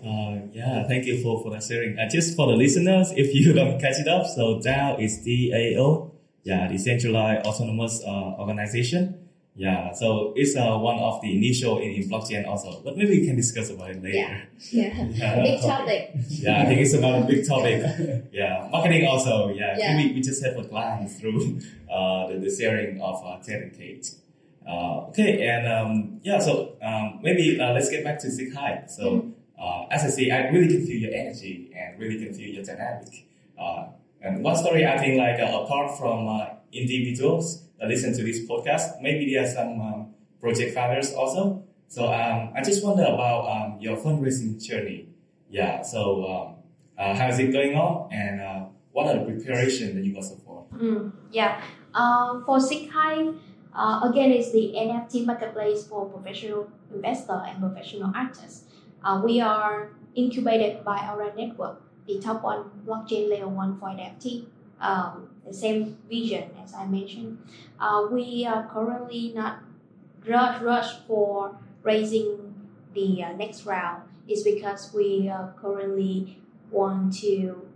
Uh, 0.00 0.48
yeah, 0.52 0.88
thank 0.88 1.04
you 1.04 1.22
for, 1.22 1.42
for 1.42 1.50
that 1.50 1.62
sharing. 1.62 1.98
Uh, 1.98 2.08
just 2.08 2.34
for 2.34 2.46
the 2.48 2.56
listeners, 2.56 3.12
if 3.16 3.34
you 3.34 3.52
don't 3.52 3.78
catch 3.80 4.00
it 4.00 4.08
up, 4.08 4.26
so 4.26 4.58
DAO 4.58 5.00
is 5.00 5.20
DAO, 5.20 6.10
yeah, 6.42 6.68
decentralized 6.68 7.46
autonomous 7.46 8.02
uh, 8.04 8.34
organization 8.40 9.19
Yeah, 9.56 9.92
so 9.92 10.32
it's 10.36 10.56
uh, 10.56 10.78
one 10.78 10.98
of 10.98 11.20
the 11.20 11.36
initial 11.36 11.78
in, 11.78 11.90
in 11.90 12.08
blockchain 12.08 12.46
also, 12.46 12.80
but 12.84 12.96
maybe 12.96 13.20
we 13.20 13.26
can 13.26 13.36
discuss 13.36 13.68
about 13.70 13.90
it 13.90 14.02
later. 14.02 14.48
Yeah, 14.70 15.04
yeah. 15.10 15.42
big 15.42 15.60
topic. 15.60 16.10
yeah, 16.28 16.62
I 16.62 16.66
think 16.66 16.80
it's 16.80 16.94
about 16.94 17.22
a 17.22 17.24
big 17.26 17.46
topic. 17.46 17.82
yeah, 18.32 18.68
marketing 18.70 19.06
also. 19.06 19.48
Yeah, 19.48 19.76
yeah. 19.76 19.96
maybe 19.96 20.14
we 20.14 20.20
just 20.20 20.42
have 20.44 20.56
a 20.56 20.62
glance 20.62 21.18
through 21.20 21.60
uh, 21.92 22.28
the, 22.28 22.38
the 22.38 22.50
sharing 22.50 23.02
of 23.02 23.22
uh, 23.24 23.42
Ted 23.42 23.62
and 23.62 23.76
Kate. 23.76 24.14
Uh, 24.66 25.08
okay, 25.08 25.46
and 25.48 25.66
um, 25.66 26.20
yeah, 26.22 26.38
so 26.38 26.76
um, 26.80 27.18
maybe 27.22 27.60
uh, 27.60 27.72
let's 27.72 27.90
get 27.90 28.04
back 28.04 28.18
to 28.20 28.30
Seek 28.30 28.52
So 28.52 28.58
mm-hmm. 28.58 29.30
uh, 29.60 29.86
as 29.90 30.04
I 30.04 30.08
say, 30.10 30.30
I 30.30 30.48
really 30.48 30.68
can 30.68 30.86
feel 30.86 31.00
your 31.00 31.12
energy 31.12 31.72
and 31.76 31.98
really 31.98 32.24
can 32.24 32.32
feel 32.32 32.54
your 32.54 32.64
dynamic. 32.64 33.26
Uh, 33.58 33.88
and 34.22 34.44
one 34.44 34.56
story 34.56 34.86
I 34.86 34.98
think 34.98 35.18
like 35.18 35.40
uh, 35.40 35.62
apart 35.64 35.98
from 35.98 36.28
uh, 36.28 36.46
individuals 36.72 37.64
that 37.80 37.88
listen 37.88 38.14
to 38.14 38.22
this 38.22 38.46
podcast, 38.46 39.00
maybe 39.00 39.32
there 39.32 39.44
are 39.44 39.48
some 39.48 39.80
um, 39.80 40.14
project 40.40 40.74
founders 40.74 41.12
also. 41.14 41.64
So 41.88 42.06
um, 42.06 42.52
I 42.54 42.62
just 42.62 42.84
wonder 42.84 43.02
about 43.02 43.48
um, 43.50 43.80
your 43.80 43.96
fundraising 43.96 44.62
journey. 44.62 45.08
Yeah, 45.48 45.82
so 45.82 46.24
um, 46.24 46.54
uh, 46.96 47.14
how 47.14 47.28
is 47.28 47.38
it 47.40 47.50
going 47.50 47.74
on, 47.74 48.12
and 48.12 48.40
uh, 48.40 48.64
what 48.92 49.08
are 49.08 49.18
the 49.18 49.24
preparations 49.24 49.94
that 49.94 50.04
you 50.04 50.14
got 50.14 50.24
so 50.24 50.36
far? 50.36 50.62
Mm, 50.78 51.12
yeah, 51.32 51.60
uh, 51.92 52.40
for 52.44 52.60
Hive, 52.60 53.34
uh, 53.74 54.08
again, 54.08 54.30
it's 54.30 54.52
the 54.52 54.74
NFT 54.76 55.26
marketplace 55.26 55.86
for 55.86 56.06
professional 56.06 56.70
investor 56.94 57.42
and 57.46 57.58
professional 57.60 58.12
artists. 58.14 58.64
Uh, 59.02 59.20
we 59.24 59.40
are 59.40 59.90
incubated 60.14 60.84
by 60.84 61.08
Aura 61.10 61.34
network, 61.34 61.82
the 62.06 62.20
top 62.20 62.42
one 62.42 62.70
blockchain 62.86 63.28
layer 63.28 63.48
one 63.48 63.78
for 63.78 63.88
NFT. 63.88 64.46
Um, 64.80 65.28
the 65.46 65.52
same 65.52 65.98
vision 66.08 66.50
as 66.62 66.74
I 66.74 66.86
mentioned. 66.86 67.38
Uh, 67.78 68.06
we 68.10 68.46
are 68.46 68.66
currently 68.72 69.32
not 69.34 69.62
rush 70.26 70.62
rush 70.62 71.00
for 71.06 71.56
raising 71.82 72.54
the 72.94 73.22
uh, 73.24 73.32
next 73.32 73.66
round. 73.66 74.02
Is 74.28 74.44
because 74.44 74.92
we 74.94 75.28
uh, 75.28 75.48
currently 75.60 76.38
want 76.70 77.14
to 77.18 77.66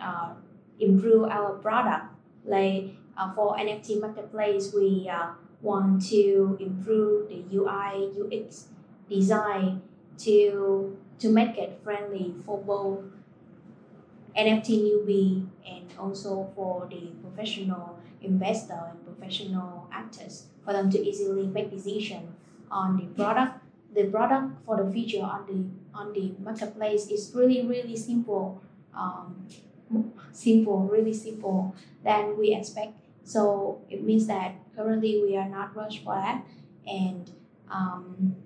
uh, 0.00 0.32
improve 0.78 1.28
our 1.28 1.52
product. 1.58 2.06
Like 2.44 2.96
uh, 3.18 3.34
for 3.34 3.56
NFT 3.56 4.00
marketplace, 4.00 4.72
we 4.74 5.10
uh, 5.12 5.32
want 5.60 6.08
to 6.08 6.56
improve 6.58 7.28
the 7.28 7.44
UI 7.52 8.10
UX 8.16 8.68
design 9.08 9.82
to 10.18 10.96
to 11.18 11.28
make 11.28 11.58
it 11.58 11.80
friendly 11.84 12.34
for 12.46 12.58
both 12.58 13.04
NFT 14.36 14.80
newbie 14.80 15.46
and 15.66 15.79
also 16.00 16.50
for 16.54 16.88
the 16.90 17.12
professional 17.22 17.98
investor 18.22 18.80
and 18.90 19.04
professional 19.04 19.88
actors 19.92 20.46
for 20.64 20.72
them 20.72 20.90
to 20.90 20.98
easily 20.98 21.46
make 21.46 21.70
decision 21.70 22.34
on 22.70 22.96
the 22.96 23.06
product. 23.14 23.60
The 23.94 24.04
product 24.04 24.64
for 24.64 24.76
the 24.82 24.90
feature 24.90 25.22
on 25.22 25.46
the 25.46 25.98
on 25.98 26.12
the 26.12 26.32
marketplace 26.38 27.08
is 27.08 27.32
really 27.34 27.66
really 27.66 27.96
simple, 27.96 28.62
um, 28.94 29.46
simple 30.32 30.86
really 30.86 31.12
simple 31.12 31.74
than 32.04 32.38
we 32.38 32.54
expect. 32.54 32.94
So 33.24 33.82
it 33.90 34.02
means 34.02 34.26
that 34.28 34.54
currently 34.76 35.20
we 35.22 35.36
are 35.36 35.48
not 35.48 35.74
rushed 35.74 36.04
for 36.04 36.14
that, 36.14 36.44
and 36.86 37.30
um, 37.70 38.36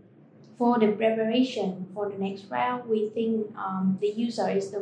for 0.57 0.79
the 0.79 0.93
preparation 0.93 1.87
for 1.93 2.09
the 2.09 2.17
next 2.17 2.47
round, 2.51 2.89
we 2.89 3.09
think 3.11 3.55
um, 3.57 3.99
the 4.01 4.09
user 4.09 4.49
is 4.49 4.71
the 4.71 4.81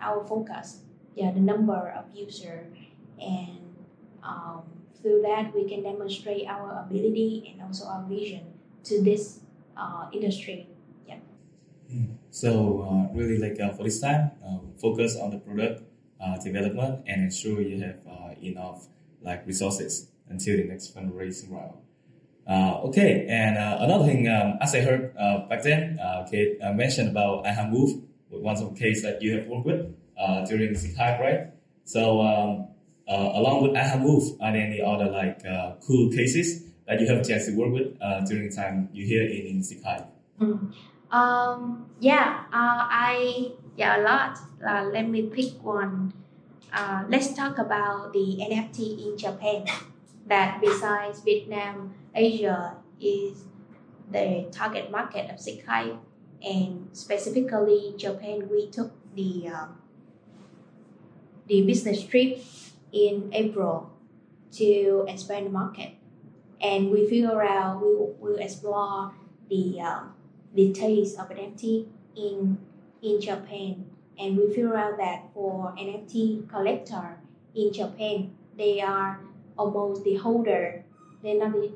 our 0.00 0.24
focus. 0.26 0.82
Yeah, 1.18 1.34
the 1.34 1.42
number 1.42 1.90
of 1.98 2.14
user, 2.14 2.70
and 3.18 3.74
um, 4.22 4.62
through 5.02 5.26
that 5.26 5.50
we 5.50 5.66
can 5.66 5.82
demonstrate 5.82 6.46
our 6.46 6.86
ability 6.86 7.50
and 7.50 7.60
also 7.60 7.90
our 7.90 8.06
vision 8.06 8.54
to 8.84 9.02
this 9.02 9.40
uh, 9.76 10.06
industry. 10.14 10.70
Yeah. 11.10 11.18
Hmm. 11.90 12.22
So 12.30 12.86
uh, 12.86 13.18
really, 13.18 13.42
like 13.42 13.58
uh, 13.58 13.74
for 13.74 13.82
this 13.82 13.98
time, 13.98 14.30
uh, 14.46 14.62
focus 14.78 15.18
on 15.18 15.34
the 15.34 15.38
product 15.42 15.82
uh, 16.22 16.38
development 16.38 17.02
and 17.10 17.24
ensure 17.24 17.60
you 17.62 17.82
have 17.82 17.98
uh, 18.06 18.38
enough 18.40 18.86
like 19.20 19.44
resources 19.44 20.14
until 20.30 20.56
the 20.56 20.70
next 20.70 20.94
fundraising 20.94 21.50
round. 21.50 21.82
Uh, 22.46 22.86
okay, 22.86 23.26
and 23.28 23.58
another 23.58 24.06
thing, 24.06 24.28
um, 24.28 24.56
as 24.62 24.72
I 24.72 24.80
heard 24.86 25.14
back 25.50 25.66
then, 25.66 25.98
Kate 26.30 26.62
mentioned 26.78 27.10
about 27.10 27.44
Aha 27.44 27.66
Move, 27.66 28.06
one 28.30 28.54
of 28.54 28.72
the 28.72 28.78
case 28.78 29.02
that 29.02 29.20
you 29.20 29.36
have 29.36 29.48
worked 29.48 29.66
with 29.66 29.82
during 30.46 30.72
the 30.72 30.78
right? 31.20 31.52
So 31.84 32.20
um, 32.20 32.68
along 33.08 33.62
with 33.62 33.76
Aha 33.76 33.98
Move, 33.98 34.40
are 34.40 34.52
there 34.52 34.62
any 34.62 34.80
other 34.80 35.10
like 35.10 35.42
cool 35.86 36.10
cases 36.10 36.64
that 36.86 37.00
you 37.00 37.06
have 37.06 37.26
chance 37.26 37.46
to 37.46 37.56
work 37.56 37.72
with 37.72 37.98
during 38.28 38.50
the 38.50 38.54
time 38.54 38.88
you 38.92 39.06
here 39.06 39.22
in, 39.22 39.62
in? 39.62 40.04
Mm. 40.40 40.72
Um, 41.10 41.86
yeah, 42.00 42.44
I 42.52 43.52
yeah 43.76 43.96
a 43.96 44.02
lot. 44.02 44.38
let 44.92 45.08
me 45.08 45.22
pick 45.28 45.62
one. 45.62 46.12
Uh, 46.72 47.04
let's 47.08 47.32
talk 47.32 47.58
about 47.58 48.12
the 48.12 48.38
NFT 48.42 49.06
in 49.06 49.16
Japan. 49.16 49.64
That 50.26 50.60
besides 50.60 51.20
Vietnam, 51.20 51.94
Asia 52.14 52.76
is 53.00 53.44
the 54.10 54.46
target 54.52 54.90
market 54.90 55.30
of 55.30 55.40
Hive, 55.66 55.96
and 56.42 56.88
specifically 56.92 57.94
Japan, 57.96 58.48
we 58.50 58.68
took 58.68 58.92
the 59.14 59.48
uh, 59.48 59.66
the 61.48 61.62
business 61.62 62.04
trip 62.04 62.38
in 62.92 63.30
April 63.32 63.90
to 64.52 65.04
expand 65.08 65.46
the 65.46 65.50
market, 65.50 65.92
and 66.60 66.90
we 66.90 67.08
figure 67.08 67.42
out 67.42 67.80
we 67.80 67.94
will 68.20 68.38
explore 68.38 69.12
the 69.50 69.80
uh, 69.80 70.00
the 70.54 70.72
taste 70.72 71.18
of 71.18 71.28
NFT 71.28 71.86
in 72.16 72.58
in 73.02 73.20
Japan 73.20 73.86
and 74.18 74.36
we 74.36 74.48
figure 74.48 74.76
out 74.76 74.96
that 74.98 75.32
for 75.32 75.72
NFT 75.78 76.48
collector 76.48 77.18
in 77.54 77.72
Japan, 77.72 78.32
they 78.56 78.80
are 78.80 79.20
almost 79.56 80.04
the 80.04 80.16
holder. 80.16 80.84
They're 81.22 81.38
not 81.38 81.52
the, 81.52 81.72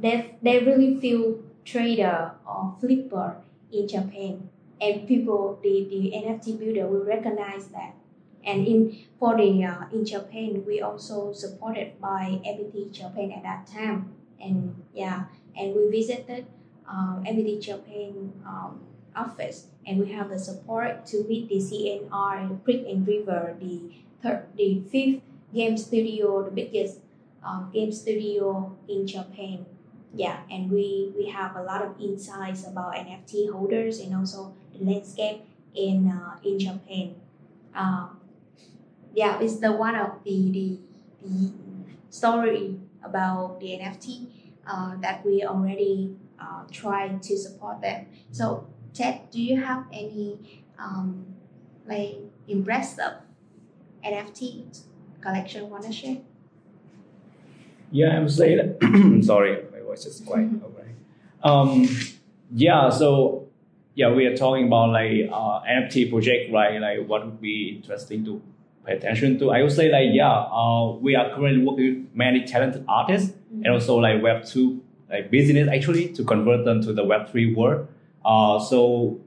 they, 0.00 0.36
they 0.42 0.58
really 0.58 1.00
feel 1.00 1.38
trader 1.64 2.32
or 2.46 2.76
flipper 2.80 3.36
in 3.72 3.86
Japan. 3.86 4.48
And 4.80 5.06
people, 5.06 5.58
the, 5.62 5.86
the 5.90 6.12
NFT 6.16 6.58
builder 6.58 6.88
will 6.88 7.04
recognize 7.04 7.68
that. 7.68 7.94
And 8.48 8.66
in 8.66 8.78
for 9.18 9.36
the 9.36 9.50
uh, 9.64 9.84
in 9.92 10.04
Japan, 10.04 10.64
we 10.66 10.80
also 10.80 11.32
supported 11.32 12.00
by 12.00 12.40
FPT 12.46 12.90
Japan 12.90 13.28
at 13.36 13.42
that 13.44 13.66
time. 13.68 14.14
And 14.40 14.82
yeah, 14.94 15.26
and 15.56 15.74
we 15.76 15.90
visited 15.90 16.46
um, 16.88 17.24
FPT 17.28 17.60
Japan 17.60 18.32
um, 18.46 18.80
office 19.14 19.66
and 19.86 19.98
we 20.00 20.12
have 20.12 20.30
the 20.30 20.38
support 20.38 21.04
to 21.06 21.24
meet 21.28 21.48
the 21.48 21.60
CNR, 21.60 22.48
the 22.48 22.54
Creek 22.64 22.84
and 22.88 23.06
River, 23.06 23.56
the 23.60 23.92
third, 24.22 24.46
the 24.56 24.80
fifth 24.90 25.22
game 25.52 25.76
studio, 25.76 26.42
the 26.44 26.50
biggest 26.50 27.00
uh, 27.44 27.62
game 27.74 27.92
studio 27.92 28.76
in 28.88 29.06
Japan. 29.06 29.66
Yeah, 30.14 30.40
and 30.50 30.70
we 30.70 31.12
we 31.16 31.26
have 31.28 31.56
a 31.56 31.62
lot 31.62 31.82
of 31.82 32.00
insights 32.00 32.66
about 32.66 32.94
NFT 32.96 33.52
holders 33.52 34.00
and 34.00 34.14
also 34.16 34.54
the 34.72 34.84
landscape 34.84 35.42
in 35.74 36.08
uh, 36.08 36.38
in 36.42 36.58
Japan. 36.58 37.14
Uh, 37.74 38.08
yeah, 39.14 39.40
it's 39.40 39.58
the 39.58 39.72
one 39.72 39.96
of 39.96 40.22
the 40.24 40.50
the, 40.50 40.78
the 41.22 41.52
story 42.10 42.78
about 43.02 43.60
the 43.60 43.78
NFT 43.78 44.28
uh, 44.66 44.96
that 45.00 45.24
we 45.24 45.44
already 45.44 46.16
uh, 46.40 46.64
try 46.70 47.08
to 47.08 47.38
support 47.38 47.80
them. 47.80 48.06
So 48.30 48.66
Ted, 48.92 49.30
do 49.30 49.40
you 49.40 49.60
have 49.60 49.84
any 49.92 50.64
um, 50.78 51.26
like 51.86 52.16
impressive 52.46 53.14
NFT 54.04 54.82
collection 55.20 55.70
want 55.70 55.84
to 55.84 55.92
share? 55.92 56.18
Yeah, 57.90 58.16
I 58.16 58.20
would 58.20 58.30
say 58.30 58.56
that. 58.56 59.22
sorry, 59.24 59.58
my 59.72 59.80
voice 59.80 60.04
is 60.04 60.20
quite 60.20 60.46
mm-hmm. 60.46 60.64
okay. 60.64 60.88
Um, 61.42 61.88
yeah, 62.52 62.90
so 62.90 63.48
yeah, 63.94 64.12
we 64.12 64.26
are 64.26 64.36
talking 64.36 64.66
about 64.66 64.90
like 64.90 65.28
uh, 65.32 65.60
NFT 65.62 66.10
project, 66.10 66.52
right? 66.52 66.80
Like 66.80 67.06
what 67.06 67.24
would 67.24 67.40
be 67.40 67.76
interesting 67.76 68.24
to 68.26 68.42
attention 68.88 69.38
to. 69.38 69.50
I 69.50 69.62
would 69.62 69.72
say 69.72 69.90
like 69.90 70.08
yeah, 70.12 70.30
uh, 70.30 70.92
we 71.00 71.14
are 71.16 71.34
currently 71.34 71.64
working 71.64 71.86
with 71.94 72.14
many 72.14 72.44
talented 72.44 72.84
artists 72.88 73.30
mm-hmm. 73.30 73.64
and 73.64 73.74
also 73.74 73.96
like 73.96 74.22
Web 74.22 74.44
two 74.44 74.82
like 75.10 75.30
business 75.30 75.68
actually 75.68 76.12
to 76.12 76.24
convert 76.24 76.64
them 76.64 76.82
to 76.82 76.92
the 76.92 77.04
Web 77.04 77.30
three 77.30 77.54
world. 77.54 77.88
Uh, 78.24 78.58
so 78.58 79.20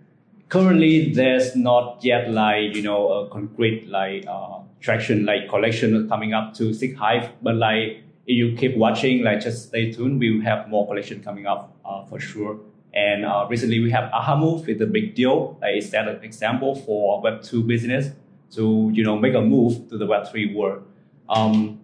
currently 0.49 1.13
there's 1.13 1.55
not 1.55 2.03
yet 2.03 2.29
like 2.29 2.75
you 2.75 2.81
know 2.81 3.11
a 3.11 3.29
concrete 3.29 3.87
like 3.87 4.25
uh, 4.27 4.59
traction 4.79 5.25
like 5.25 5.49
collection 5.49 6.07
coming 6.09 6.33
up 6.33 6.53
to 6.55 6.71
SeekHYPE, 6.71 7.29
but 7.41 7.55
like 7.55 8.03
if 8.27 8.35
you 8.35 8.55
keep 8.55 8.77
watching, 8.77 9.23
like 9.23 9.41
just 9.41 9.69
stay 9.69 9.91
tuned. 9.91 10.19
We 10.19 10.35
will 10.35 10.43
have 10.43 10.69
more 10.69 10.87
collection 10.87 11.23
coming 11.23 11.47
up 11.47 11.75
uh, 11.85 12.05
for 12.05 12.19
sure. 12.19 12.59
And 12.93 13.23
uh, 13.25 13.47
recently 13.49 13.79
we 13.79 13.89
have 13.91 14.11
Aha 14.11 14.35
Move 14.35 14.67
with 14.67 14.81
a 14.81 14.85
big 14.85 15.15
deal. 15.15 15.57
Like 15.61 15.77
is 15.77 15.89
that 15.91 16.07
an 16.07 16.23
example 16.23 16.75
for 16.75 17.21
Web 17.21 17.41
two 17.41 17.63
business 17.63 18.11
to 18.51 18.91
you 18.93 19.03
know 19.03 19.17
make 19.17 19.33
a 19.33 19.41
move 19.41 19.89
to 19.89 19.97
the 19.97 20.05
Web 20.05 20.27
three 20.29 20.53
world? 20.53 20.83
Um, 21.29 21.79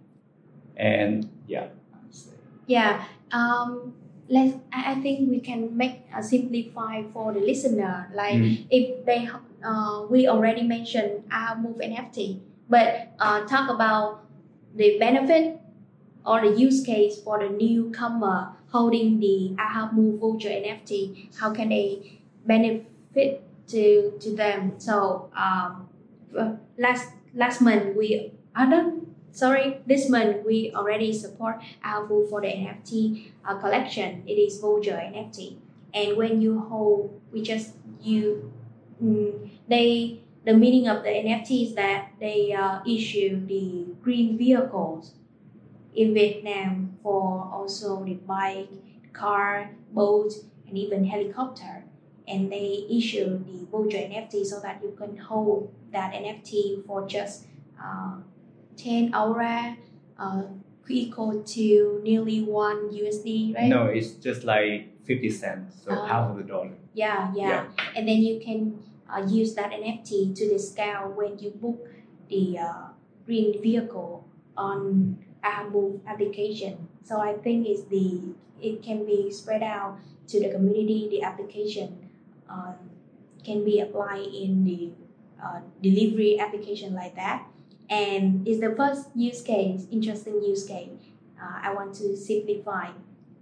and 0.76 1.28
yeah. 1.46 1.68
Yeah. 2.66 3.04
Um, 3.32 3.94
let's. 4.28 4.56
I 4.72 4.94
think 5.00 5.30
we 5.30 5.40
can 5.40 5.76
make 5.76 6.04
a 6.14 6.22
simplify 6.22 7.02
for 7.12 7.32
the 7.32 7.40
listener. 7.40 8.10
Like 8.14 8.36
Mm. 8.36 8.66
if 8.70 9.04
they, 9.04 9.28
uh, 9.64 10.04
we 10.10 10.28
already 10.28 10.62
mentioned 10.62 11.24
Aha 11.32 11.56
Move 11.56 11.80
NFT, 11.80 12.40
but 12.68 13.12
uh, 13.18 13.44
talk 13.46 13.70
about 13.70 14.24
the 14.76 14.98
benefit 14.98 15.60
or 16.26 16.40
the 16.44 16.52
use 16.60 16.84
case 16.84 17.20
for 17.20 17.38
the 17.40 17.48
newcomer 17.48 18.52
holding 18.68 19.18
the 19.18 19.56
AHA 19.58 19.92
Move 19.96 20.20
voucher 20.20 20.52
NFT. 20.52 21.32
How 21.40 21.52
can 21.52 21.70
they 21.72 22.20
benefit 22.44 23.40
to 23.72 24.12
to 24.20 24.36
them? 24.36 24.76
So 24.76 25.30
um, 25.32 25.88
uh, 26.36 26.52
last 26.78 27.12
last 27.34 27.60
month 27.60 27.96
we 27.96 28.32
other 28.56 28.92
sorry 29.30 29.80
this 29.86 30.08
month 30.08 30.44
we 30.44 30.72
already 30.74 31.12
support 31.12 31.60
Aha 31.84 32.06
Move 32.06 32.30
for 32.30 32.40
the 32.40 32.48
NFT 32.48 33.32
uh, 33.44 33.56
collection. 33.58 34.24
It 34.26 34.34
is 34.34 34.60
voucher 34.60 34.96
NFT, 34.96 35.56
and 35.94 36.16
when 36.16 36.40
you 36.40 36.58
hold, 36.60 37.20
we 37.32 37.42
just 37.42 37.74
you 38.00 38.52
mm, 39.02 39.50
they 39.68 40.20
the 40.44 40.54
meaning 40.54 40.88
of 40.88 41.02
the 41.02 41.10
NFT 41.10 41.68
is 41.68 41.74
that 41.74 42.12
they 42.20 42.52
uh, 42.52 42.80
issue 42.86 43.44
the 43.46 43.86
green 44.02 44.38
vehicles 44.38 45.12
in 45.94 46.14
Vietnam 46.14 46.96
for 47.02 47.50
also 47.52 48.04
the 48.04 48.14
bike, 48.14 48.70
car, 49.12 49.70
boat, 49.92 50.32
and 50.66 50.78
even 50.78 51.04
helicopter. 51.04 51.84
And 52.26 52.52
they 52.52 52.86
issue 52.90 53.44
the 53.44 53.66
voucher 53.70 53.98
NFT 53.98 54.44
so 54.44 54.60
that 54.60 54.80
you 54.82 54.94
can 54.96 55.16
hold 55.16 55.72
that 55.92 56.12
NFT 56.12 56.84
for 56.86 57.06
just 57.06 57.46
uh, 57.82 58.16
10 58.76 59.14
aura, 59.14 59.76
uh, 60.18 60.42
equal 60.88 61.42
to 61.42 62.00
nearly 62.02 62.42
one 62.42 62.88
USD, 62.90 63.54
right? 63.54 63.68
No, 63.68 63.84
it's 63.86 64.12
just 64.12 64.44
like 64.44 64.88
50 65.04 65.30
cents, 65.30 65.82
so 65.84 65.92
Ah. 65.92 66.06
half 66.06 66.30
of 66.30 66.36
the 66.38 66.44
dollar. 66.44 66.72
Yeah, 66.94 67.32
yeah, 67.36 67.48
Yeah. 67.48 67.64
And 67.96 68.08
then 68.08 68.18
you 68.22 68.40
can 68.40 68.78
uh, 69.08 69.24
use 69.28 69.54
that 69.54 69.72
NFT 69.72 70.32
to 70.34 70.48
discount 70.48 71.16
when 71.16 71.38
you 71.38 71.50
book 71.50 71.86
the 72.28 72.58
uh, 72.58 72.88
green 73.26 73.60
vehicle 73.62 74.24
on 74.56 75.18
our 75.44 76.00
application. 76.06 76.88
So 77.04 77.20
I 77.20 77.34
think 77.34 77.66
it's 77.66 77.84
the 77.84 78.34
it 78.60 78.82
can 78.82 79.06
be 79.06 79.30
spread 79.30 79.62
out 79.62 79.98
to 80.28 80.40
the 80.40 80.50
community. 80.50 81.08
The 81.08 81.22
application 81.22 82.10
um, 82.50 82.74
can 83.44 83.64
be 83.64 83.80
applied 83.80 84.26
in 84.28 84.64
the 84.64 84.90
uh, 85.42 85.60
delivery 85.82 86.38
application 86.38 86.94
like 86.94 87.14
that, 87.16 87.46
and 87.88 88.46
it's 88.46 88.60
the 88.60 88.74
first 88.74 89.08
use 89.14 89.42
case, 89.42 89.86
interesting 89.90 90.42
use 90.42 90.64
case. 90.64 90.90
Uh, 91.40 91.60
I 91.62 91.74
want 91.74 91.94
to 91.96 92.16
simplify, 92.16 92.90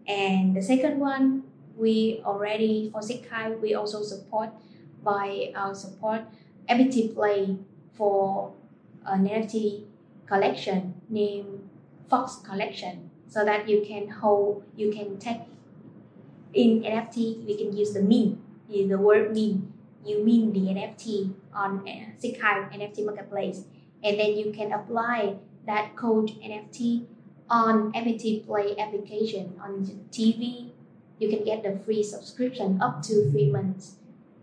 and 0.06 0.54
the 0.56 0.62
second 0.62 0.98
one 1.00 1.44
we 1.76 2.22
already 2.24 2.90
for 2.92 3.00
SeekHYPE 3.00 3.60
we 3.60 3.74
also 3.74 4.02
support 4.02 4.50
by 5.04 5.52
our 5.54 5.74
support 5.74 6.22
FPT 6.68 7.14
Play 7.14 7.58
for 7.92 8.52
an 9.04 9.28
NFT 9.28 9.84
collection 10.26 11.00
named 11.08 11.68
Fox 12.08 12.36
Collection 12.36 13.10
so 13.28 13.44
that 13.44 13.68
you 13.68 13.84
can 13.86 14.08
hold 14.08 14.64
you 14.74 14.90
can 14.90 15.18
take 15.18 15.42
in 16.54 16.82
NFT 16.82 17.44
we 17.46 17.56
can 17.56 17.76
use 17.76 17.92
the 17.92 18.02
mean 18.02 18.42
the 18.68 18.98
word 18.98 19.32
mean 19.32 19.72
you 20.04 20.24
mean 20.24 20.52
the 20.52 20.72
NFT 20.72 21.34
on 21.56 21.80
uh, 21.88 22.12
SeekHYPE 22.22 22.72
NFT 22.76 23.04
marketplace 23.04 23.64
and 24.04 24.20
then 24.20 24.36
you 24.36 24.52
can 24.52 24.72
apply 24.72 25.36
that 25.66 25.96
code 25.96 26.30
NFT 26.44 27.06
on 27.48 27.92
FPT 27.92 28.44
Play 28.46 28.76
application 28.78 29.54
on 29.60 29.84
TV 30.10 30.70
you 31.18 31.28
can 31.28 31.44
get 31.44 31.62
the 31.62 31.78
free 31.84 32.02
subscription 32.02 32.80
up 32.80 33.02
to 33.02 33.30
three 33.30 33.50
months. 33.50 33.96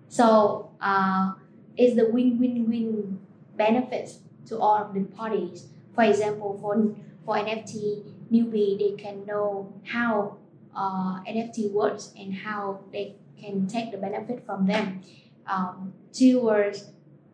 So 0.07 0.71
uh, 0.81 1.33
it's 1.77 1.95
the 1.95 2.09
win-win-win 2.09 3.19
benefits 3.55 4.19
to 4.47 4.57
all 4.57 4.77
of 4.77 4.93
the 4.93 5.01
parties. 5.01 5.67
For 5.93 6.03
example, 6.03 6.57
for 6.59 6.95
for 7.25 7.35
NFT 7.35 8.03
newbie, 8.31 8.77
they 8.77 9.01
can 9.01 9.25
know 9.25 9.73
how 9.85 10.37
uh, 10.75 11.21
NFT 11.23 11.71
works 11.71 12.11
and 12.17 12.33
how 12.33 12.81
they 12.91 13.15
can 13.39 13.67
take 13.67 13.91
the 13.91 13.97
benefit 13.97 14.45
from 14.45 14.65
them. 14.65 15.01
Um, 15.47 15.93
towards 16.13 16.91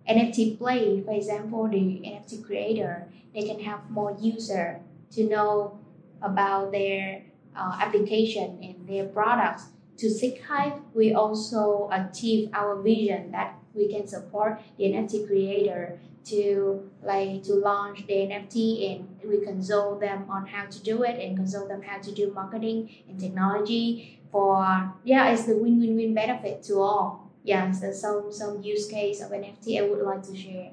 NFT 0.07 0.57
play, 0.57 1.01
for 1.01 1.13
example, 1.13 1.67
the 1.67 2.01
NFT 2.05 2.45
creator, 2.45 3.07
they 3.33 3.43
can 3.43 3.59
have 3.59 3.89
more 3.89 4.15
user 4.19 4.81
to 5.11 5.23
know 5.27 5.79
about 6.21 6.71
their 6.71 7.23
uh, 7.55 7.77
application 7.81 8.59
and 8.61 8.87
their 8.87 9.05
products. 9.05 9.65
To 9.97 10.07
SeekHYPE, 10.07 10.81
we 10.93 11.13
also 11.13 11.89
achieve 11.91 12.49
our 12.53 12.81
vision 12.81 13.31
that 13.31 13.55
we 13.73 13.91
can 13.91 14.07
support 14.07 14.61
the 14.77 14.85
NFT 14.85 15.27
creator 15.27 15.99
to 16.25 16.89
like 17.03 17.43
to 17.43 17.53
launch 17.53 18.05
the 18.07 18.13
NFT 18.13 18.91
and 18.91 19.07
we 19.23 19.43
consult 19.43 19.99
them 19.99 20.25
on 20.29 20.45
how 20.45 20.65
to 20.65 20.79
do 20.83 21.03
it 21.03 21.19
and 21.19 21.35
consult 21.35 21.69
them 21.69 21.81
how 21.81 21.99
to 21.99 22.11
do 22.11 22.31
marketing 22.33 22.89
and 23.07 23.19
technology 23.19 24.19
for 24.31 24.93
yeah 25.03 25.29
it's 25.29 25.45
the 25.45 25.57
win-win-win 25.57 26.13
benefit 26.13 26.61
to 26.63 26.79
all 26.79 27.28
yeah 27.43 27.71
so 27.71 27.91
some 27.91 28.31
some 28.31 28.61
use 28.61 28.87
case 28.87 29.21
of 29.21 29.31
NFT 29.31 29.79
I 29.79 29.87
would 29.87 30.01
like 30.03 30.23
to 30.23 30.35
share 30.35 30.71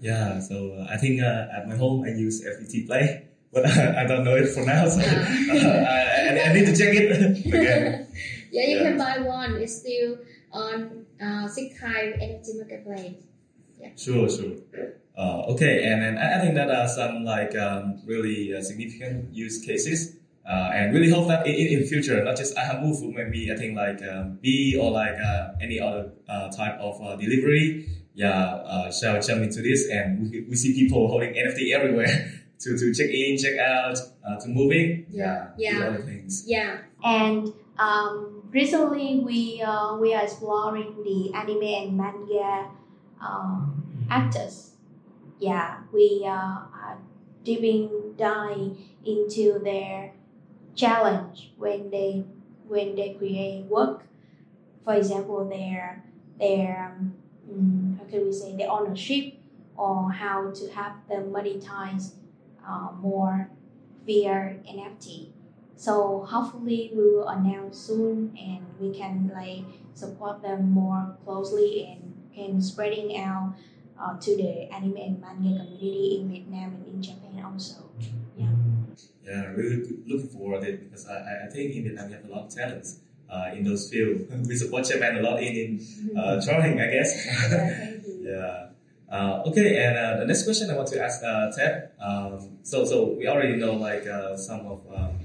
Yeah, 0.00 0.40
so 0.40 0.74
uh, 0.74 0.86
I 0.90 0.96
think 0.98 1.22
uh, 1.22 1.46
at 1.56 1.68
my 1.68 1.76
home 1.76 2.02
I 2.02 2.10
use 2.10 2.42
FPT 2.42 2.86
Play, 2.88 3.28
but 3.54 3.62
I 4.00 4.02
don't 4.04 4.24
know 4.24 4.34
it 4.34 4.48
for 4.50 4.64
now, 4.66 4.88
so 4.88 4.98
uh, 5.00 5.04
I, 5.06 6.50
I 6.50 6.52
need 6.52 6.66
to 6.66 6.74
check 6.74 6.90
it 6.94 7.10
again. 7.46 8.10
yeah 8.50 8.66
you 8.66 8.76
Yeah. 8.78 8.82
can 8.82 8.98
buy 8.98 9.14
one 9.22 9.54
it's 9.62 9.78
still 9.78 10.18
on 10.50 11.06
uh, 11.22 11.46
Seek 11.48 11.78
NFT 11.78 12.58
marketplace 12.58 13.22
Yeah. 13.78 13.90
Sure, 13.96 14.26
sure. 14.28 14.56
Uh, 15.16 15.52
okay, 15.54 15.84
and 15.86 16.02
then 16.02 16.14
I 16.18 16.26
I 16.34 16.40
think 16.42 16.54
that 16.58 16.70
are 16.70 16.88
some 16.88 17.22
like 17.24 17.54
um, 17.54 18.00
really 18.06 18.50
uh, 18.56 18.62
significant 18.62 19.30
use 19.34 19.62
cases, 19.62 20.16
uh, 20.46 20.70
and 20.74 20.92
really 20.92 21.10
hope 21.10 21.28
that 21.28 21.46
in, 21.46 21.54
in 21.54 21.86
future, 21.86 22.22
not 22.24 22.36
just 22.36 22.56
I 22.58 22.80
move, 22.80 23.02
maybe 23.14 23.50
I 23.52 23.56
think 23.56 23.76
like 23.76 24.02
um, 24.02 24.38
B 24.42 24.76
or 24.80 24.90
like 24.90 25.14
uh, 25.14 25.52
any 25.60 25.78
other 25.78 26.12
uh, 26.28 26.50
type 26.50 26.78
of 26.80 27.00
uh, 27.00 27.16
delivery, 27.16 27.88
yeah, 28.14 28.56
uh, 28.66 28.92
shall 28.92 29.20
jump 29.22 29.42
into 29.42 29.62
this, 29.62 29.88
and 29.88 30.30
we, 30.30 30.40
we 30.48 30.56
see 30.56 30.74
people 30.74 31.08
holding 31.08 31.32
NFT 31.34 31.72
everywhere 31.72 32.32
to, 32.58 32.76
to 32.76 32.92
check 32.94 33.08
in, 33.10 33.38
check 33.38 33.58
out, 33.58 33.96
uh, 34.26 34.36
to 34.40 34.48
moving, 34.48 35.06
yeah, 35.10 35.48
Yeah. 35.56 35.78
do 35.78 35.84
other 35.84 36.02
things. 36.02 36.44
Yeah, 36.46 36.78
and 37.04 37.52
um, 37.78 38.42
recently 38.50 39.20
we 39.20 39.62
uh, 39.62 39.96
we 39.96 40.12
are 40.14 40.24
exploring 40.24 41.02
the 41.04 41.32
anime 41.34 41.62
and 41.62 41.96
manga 41.96 42.68
um, 43.20 44.06
actors. 44.10 44.72
Yeah, 45.38 45.78
we 45.92 46.22
uh, 46.26 46.30
are 46.30 46.98
dipping 47.44 48.14
dive 48.16 48.76
into 49.04 49.58
their 49.64 50.12
challenge 50.74 51.52
when 51.56 51.90
they 51.90 52.24
when 52.66 52.94
they 52.96 53.14
create 53.14 53.64
work. 53.66 54.04
For 54.84 54.94
example, 54.94 55.48
their 55.48 56.04
their 56.38 56.96
um, 57.50 57.98
how 57.98 58.04
can 58.08 58.26
we 58.26 58.32
say 58.32 58.56
their 58.56 58.70
ownership 58.70 59.34
or 59.76 60.10
how 60.10 60.50
to 60.50 60.70
have 60.72 60.94
them 61.08 61.32
monetize 61.32 62.12
uh, 62.66 62.88
more 63.00 63.50
via 64.06 64.56
NFT. 64.68 65.28
So 65.76 66.24
hopefully 66.28 66.92
we 66.94 67.02
will 67.02 67.28
announce 67.28 67.78
soon 67.78 68.36
and 68.38 68.66
we 68.78 68.96
can 68.96 69.30
like 69.34 69.64
support 69.94 70.42
them 70.42 70.70
more 70.70 71.16
closely 71.24 71.86
and 71.90 72.14
can 72.34 72.60
spreading 72.62 73.16
out 73.18 73.54
uh, 74.00 74.18
to 74.18 74.36
the 74.36 74.72
anime 74.72 74.96
and 74.96 75.20
manga 75.20 75.58
community 75.58 76.18
in 76.20 76.30
Vietnam 76.30 76.74
and 76.74 76.86
in 76.86 77.02
Japan 77.02 77.44
also. 77.44 77.82
Yeah, 79.24 79.46
really 79.54 79.82
looking 80.06 80.28
forward 80.28 80.62
to 80.62 80.68
it 80.68 80.80
because 80.84 81.06
I, 81.06 81.46
I- 81.46 81.50
think 81.50 81.74
in 81.76 81.84
Vietnam 81.84 82.08
we 82.08 82.12
have 82.14 82.24
a 82.24 82.28
lot 82.28 82.44
of 82.46 82.54
talents 82.54 82.98
uh, 83.30 83.50
in 83.54 83.62
those 83.64 83.88
fields. 83.90 84.22
we 84.48 84.56
support 84.56 84.84
Japan 84.84 85.16
a 85.18 85.22
lot 85.22 85.42
in, 85.42 85.54
in 85.54 86.16
uh, 86.18 86.40
drawing, 86.44 86.80
I 86.80 86.90
guess. 86.90 87.10
Yeah. 88.22 88.68
Uh, 89.10 89.42
okay, 89.46 89.84
and 89.84 89.96
uh, 89.98 90.16
the 90.20 90.26
next 90.26 90.44
question 90.44 90.70
I 90.70 90.76
want 90.76 90.88
to 90.88 91.02
ask 91.02 91.22
uh, 91.22 91.50
Ted. 91.52 91.90
Um, 92.00 92.58
so, 92.62 92.84
so 92.84 93.12
we 93.18 93.26
already 93.28 93.56
know 93.56 93.74
like 93.74 94.06
uh, 94.06 94.36
some 94.36 94.60
of 94.66 94.80
um, 94.94 95.18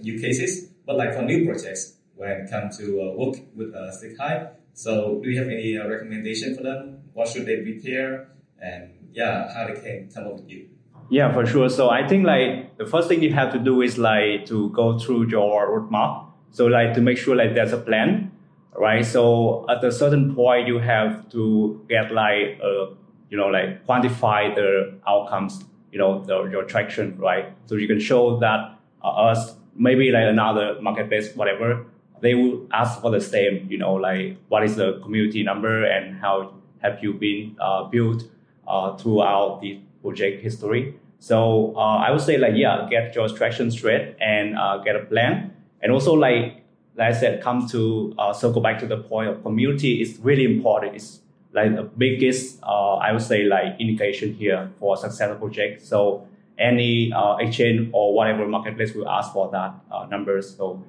new 0.00 0.18
cases, 0.18 0.70
but 0.86 0.96
like 0.96 1.12
for 1.14 1.22
new 1.22 1.44
projects 1.44 1.96
when 2.16 2.30
it 2.30 2.50
comes 2.50 2.78
to 2.78 2.86
uh, 3.02 3.12
work 3.16 3.36
with 3.54 3.74
uh, 3.74 3.90
SeekHYPE. 3.92 4.52
So, 4.74 5.20
do 5.22 5.28
you 5.28 5.38
have 5.38 5.48
any 5.48 5.76
uh, 5.76 5.86
recommendation 5.88 6.54
for 6.56 6.62
them? 6.62 7.02
What 7.12 7.28
should 7.28 7.44
they 7.46 7.60
prepare? 7.60 8.28
And 8.62 8.90
yeah, 9.12 9.52
how 9.52 9.66
they 9.66 9.74
can 9.80 10.10
come 10.14 10.26
up 10.28 10.34
with 10.40 10.48
you? 10.48 10.68
Yeah, 11.10 11.32
for 11.32 11.44
sure. 11.44 11.68
So 11.68 11.90
I 11.90 12.06
think 12.06 12.24
like 12.24 12.76
the 12.78 12.86
first 12.86 13.08
thing 13.08 13.22
you 13.22 13.32
have 13.34 13.52
to 13.52 13.58
do 13.58 13.82
is 13.82 13.98
like 13.98 14.46
to 14.46 14.70
go 14.70 14.98
through 14.98 15.28
your 15.28 15.68
roadmap. 15.68 16.26
So 16.52 16.66
like 16.66 16.94
to 16.94 17.00
make 17.00 17.18
sure 17.18 17.34
like 17.34 17.54
there's 17.54 17.72
a 17.72 17.78
plan, 17.78 18.30
right? 18.76 19.04
So 19.04 19.66
at 19.68 19.82
a 19.82 19.90
certain 19.90 20.34
point 20.34 20.68
you 20.68 20.78
have 20.78 21.28
to 21.30 21.84
get 21.88 22.12
like 22.12 22.60
uh 22.62 22.94
you 23.28 23.36
know 23.36 23.48
like 23.48 23.84
quantify 23.86 24.54
the 24.54 24.94
outcomes, 25.06 25.64
you 25.90 25.98
know 25.98 26.22
the, 26.24 26.44
your 26.44 26.62
traction, 26.64 27.18
right? 27.18 27.52
So 27.66 27.74
you 27.74 27.88
can 27.88 27.98
show 27.98 28.38
that 28.38 28.78
uh, 29.02 29.08
us 29.08 29.54
maybe 29.74 30.12
like 30.12 30.26
another 30.26 30.80
marketplace, 30.80 31.34
whatever, 31.34 31.86
they 32.20 32.34
will 32.34 32.66
ask 32.72 33.00
for 33.00 33.10
the 33.10 33.20
same, 33.20 33.66
you 33.68 33.78
know, 33.78 33.94
like 33.94 34.36
what 34.48 34.62
is 34.62 34.76
the 34.76 35.00
community 35.00 35.42
number 35.42 35.84
and 35.84 36.20
how 36.20 36.54
have 36.82 37.02
you 37.02 37.14
been 37.14 37.56
uh, 37.60 37.84
built 37.84 38.24
uh, 38.68 38.96
throughout 38.96 39.60
the 39.60 39.80
project 40.02 40.42
history. 40.42 40.94
So 41.20 41.74
uh, 41.76 41.98
I 41.98 42.10
would 42.10 42.22
say 42.22 42.38
like 42.38 42.54
yeah, 42.56 42.88
get 42.90 43.14
your 43.14 43.28
traction 43.28 43.70
straight 43.70 44.16
and 44.20 44.56
uh, 44.56 44.78
get 44.78 44.96
a 44.96 45.04
plan, 45.04 45.52
and 45.82 45.92
also 45.92 46.14
like 46.14 46.64
like 46.96 47.14
I 47.14 47.18
said, 47.18 47.42
come 47.42 47.68
to 47.68 48.14
uh, 48.18 48.32
circle 48.32 48.62
back 48.62 48.78
to 48.80 48.86
the 48.86 48.96
point 48.96 49.28
of 49.28 49.42
community 49.42 50.00
is 50.00 50.18
really 50.22 50.44
important. 50.44 50.96
It's 50.96 51.20
like 51.52 51.76
the 51.76 51.82
biggest 51.82 52.62
uh, 52.62 52.96
I 52.96 53.12
would 53.12 53.22
say 53.22 53.44
like 53.44 53.78
indication 53.78 54.32
here 54.32 54.70
for 54.80 54.94
a 54.94 54.96
successful 54.96 55.36
project. 55.36 55.82
So 55.82 56.26
any 56.58 57.12
uh, 57.12 57.36
exchange 57.36 57.90
or 57.92 58.14
whatever 58.14 58.48
marketplace 58.48 58.94
will 58.94 59.08
ask 59.08 59.30
for 59.34 59.50
that 59.50 59.74
uh, 59.92 60.06
numbers. 60.06 60.56
So 60.56 60.82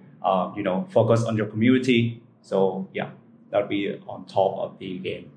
you 0.56 0.64
know 0.64 0.88
focus 0.92 1.26
on 1.26 1.36
your 1.36 1.48
community. 1.48 2.22
So 2.42 2.88
yeah, 2.94 3.10
that'll 3.50 3.68
be 3.68 4.00
on 4.08 4.26
top 4.26 4.58
of 4.60 4.80
the 4.80 4.98
game. 5.00 5.30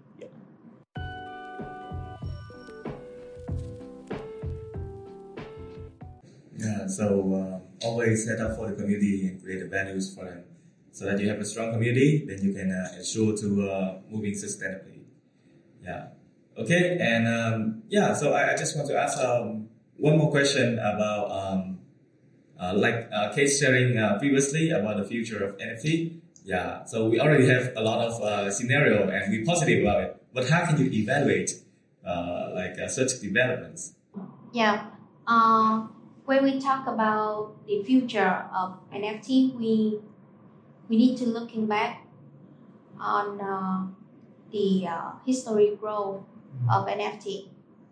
So 6.88 7.60
uh, 7.82 7.86
always 7.86 8.26
set 8.26 8.40
up 8.40 8.56
for 8.56 8.68
the 8.68 8.74
community 8.74 9.26
and 9.26 9.42
create 9.42 9.60
the 9.60 9.68
values 9.68 10.14
for 10.14 10.24
them, 10.24 10.44
so 10.92 11.04
that 11.06 11.20
you 11.20 11.28
have 11.28 11.38
a 11.38 11.44
strong 11.44 11.72
community. 11.72 12.24
Then 12.26 12.42
you 12.42 12.52
can 12.52 12.70
uh, 12.70 12.98
ensure 12.98 13.36
to 13.36 13.70
uh, 13.70 13.98
moving 14.10 14.32
sustainably. 14.32 15.02
Yeah. 15.82 16.08
Okay, 16.56 16.98
and 17.00 17.26
um, 17.26 17.82
yeah, 17.88 18.14
so 18.14 18.32
I, 18.32 18.52
I, 18.52 18.56
just 18.56 18.76
want 18.76 18.88
to 18.88 18.96
ask 18.96 19.18
um, 19.18 19.68
one 19.96 20.16
more 20.16 20.30
question 20.30 20.78
about 20.78 21.28
um, 21.30 21.80
uh, 22.60 22.72
like 22.76 23.08
uh, 23.12 23.32
case 23.34 23.58
sharing 23.58 23.98
uh, 23.98 24.18
previously 24.20 24.70
about 24.70 24.98
the 24.98 25.04
future 25.04 25.42
of 25.42 25.58
NFT. 25.58 26.20
Yeah, 26.44 26.84
so 26.84 27.08
we 27.08 27.18
already 27.18 27.48
have 27.48 27.72
a 27.74 27.82
lot 27.82 27.98
of 28.06 28.52
scenario 28.52 29.08
and 29.08 29.32
we're 29.32 29.44
positive 29.44 29.82
about 29.82 30.02
it. 30.04 30.22
But 30.32 30.48
how 30.48 30.64
can 30.66 30.78
you 30.78 30.90
evaluate 30.92 31.50
like 32.04 32.78
such 32.88 33.18
developments? 33.20 33.94
Yeah 34.52 34.84
when 36.24 36.42
we 36.42 36.58
talk 36.58 36.87
about 36.87 37.52
the 37.66 37.82
future 37.82 38.46
of 38.54 38.78
NFT, 38.92 39.54
we 39.54 40.00
we 40.88 40.96
need 40.96 41.16
to 41.18 41.26
looking 41.26 41.66
back 41.66 42.06
on 42.98 43.40
uh, 43.40 43.87
the 44.50 44.87
uh, 44.88 45.12
history 45.26 45.76
growth 45.76 46.22
of 46.70 46.87
NFT. 46.87 47.48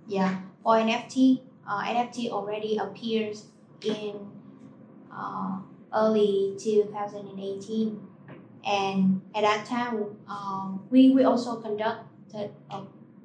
Yeah, 0.07 0.41
for 0.63 0.77
NFT, 0.77 1.41
uh, 1.69 1.83
NFT 1.85 2.31
already 2.31 2.77
appears 2.79 3.47
in 3.85 4.15
uh, 5.13 5.59
early 5.95 6.55
2018, 6.59 8.01
and 8.65 9.21
at 9.35 9.43
that 9.43 9.67
time, 9.67 10.17
um, 10.29 10.83
we 10.91 11.11
we 11.11 11.25
also 11.25 11.57
conducted 11.57 12.51
a 12.71 12.81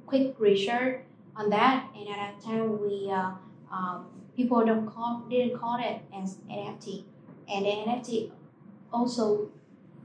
quick 0.05 0.35
research 0.39 1.03
on 1.35 1.49
that, 1.49 1.87
and 1.95 2.09
at 2.09 2.17
that 2.17 2.43
time 2.43 2.81
we 2.81 3.09
uh, 3.09 3.31
um, 3.71 4.05
people 4.37 4.63
don't 4.63 4.85
call 4.85 5.23
didn't 5.29 5.59
call 5.59 5.77
it 5.81 6.01
as 6.15 6.37
NFT, 6.49 7.03
and 7.51 7.65
the 7.65 7.69
NFT 7.69 8.31
also 8.93 9.49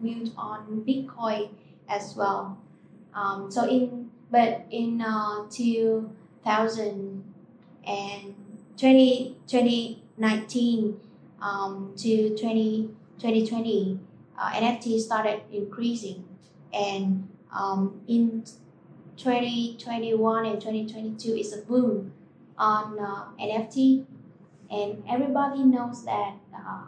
built 0.02 0.30
on 0.36 0.82
Bitcoin 0.88 1.50
as 1.88 2.14
well. 2.16 2.58
Um, 3.14 3.50
so 3.50 3.68
in 3.68 4.10
but 4.30 4.64
in 4.70 5.02
uh, 5.02 5.44
2000 5.50 7.24
and 7.86 8.34
20, 8.78 9.36
2019 9.46 11.00
um, 11.42 11.92
to 11.96 12.36
20, 12.38 12.88
2020, 13.18 14.00
uh, 14.38 14.50
NFT 14.52 14.98
started 14.98 15.42
increasing, 15.52 16.24
and 16.72 17.28
um, 17.54 18.00
in 18.08 18.44
2021 19.18 20.46
and 20.46 20.60
2022 20.60 21.36
is 21.36 21.52
a 21.52 21.60
boom 21.62 22.14
on 22.56 22.98
uh, 22.98 23.24
NFT 23.38 24.06
and 24.72 25.04
everybody 25.08 25.62
knows 25.62 26.04
that 26.04 26.34
uh, 26.56 26.84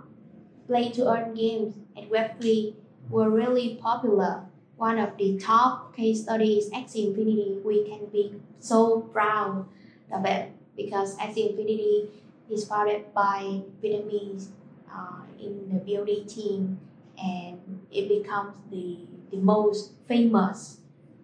play 0.67 0.91
to 0.91 1.07
earn 1.07 1.35
games 1.35 1.77
at 1.97 2.09
Web3 2.11 2.75
were 3.11 3.29
really 3.29 3.79
popular. 3.81 4.47
One 4.77 4.99
of 4.99 5.17
the 5.19 5.39
top 5.39 5.95
case 5.95 6.23
studies, 6.23 6.71
Axie 6.71 7.09
Infinity. 7.09 7.61
We 7.63 7.85
can 7.85 8.07
be 8.07 8.41
so 8.59 9.03
proud 9.13 9.67
of 10.11 10.25
it 10.25 10.51
because 10.77 11.17
Axie 11.19 11.51
Infinity 11.51 12.09
is 12.51 12.67
founded 12.67 13.13
by 13.15 13.61
Vietnamese 13.83 14.49
uh, 14.91 15.23
in 15.39 15.69
the 15.69 15.79
BOD 15.79 16.27
team, 16.29 16.81
and 17.23 17.81
it 17.93 18.09
becomes 18.09 18.57
the 18.71 18.99
the 19.31 19.37
most 19.37 19.93
famous 20.09 20.79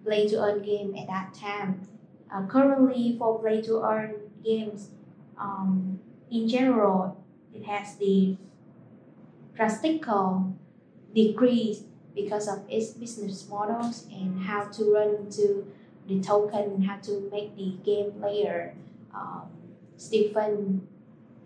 play 0.04 0.28
to 0.28 0.36
earn 0.42 0.62
game 0.62 0.94
at 0.96 1.06
that 1.06 1.34
time. 1.34 1.88
Uh, 2.32 2.46
currently, 2.46 3.16
for 3.18 3.38
play 3.40 3.60
to 3.62 3.82
earn 3.82 4.14
games, 4.44 4.90
um, 5.38 5.98
in 6.30 6.48
general, 6.48 7.22
it 7.54 7.64
has 7.64 7.96
the 7.96 8.36
drastical 9.54 10.56
decrease 11.14 11.82
because 12.14 12.48
of 12.48 12.62
its 12.68 12.90
business 12.90 13.48
models 13.48 14.06
and 14.12 14.42
how 14.42 14.64
to 14.64 14.94
run 14.94 15.30
to 15.30 15.66
the 16.06 16.20
token, 16.20 16.82
how 16.82 16.96
to 16.98 17.28
make 17.32 17.56
the 17.56 17.76
game 17.84 18.12
player 18.12 18.74
um, 19.14 19.42
still 19.96 20.30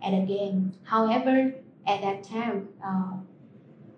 at 0.01 0.13
a 0.13 0.25
game. 0.25 0.73
However, 0.83 1.53
at 1.85 2.01
that 2.01 2.23
time, 2.23 2.69
uh, 2.83 3.17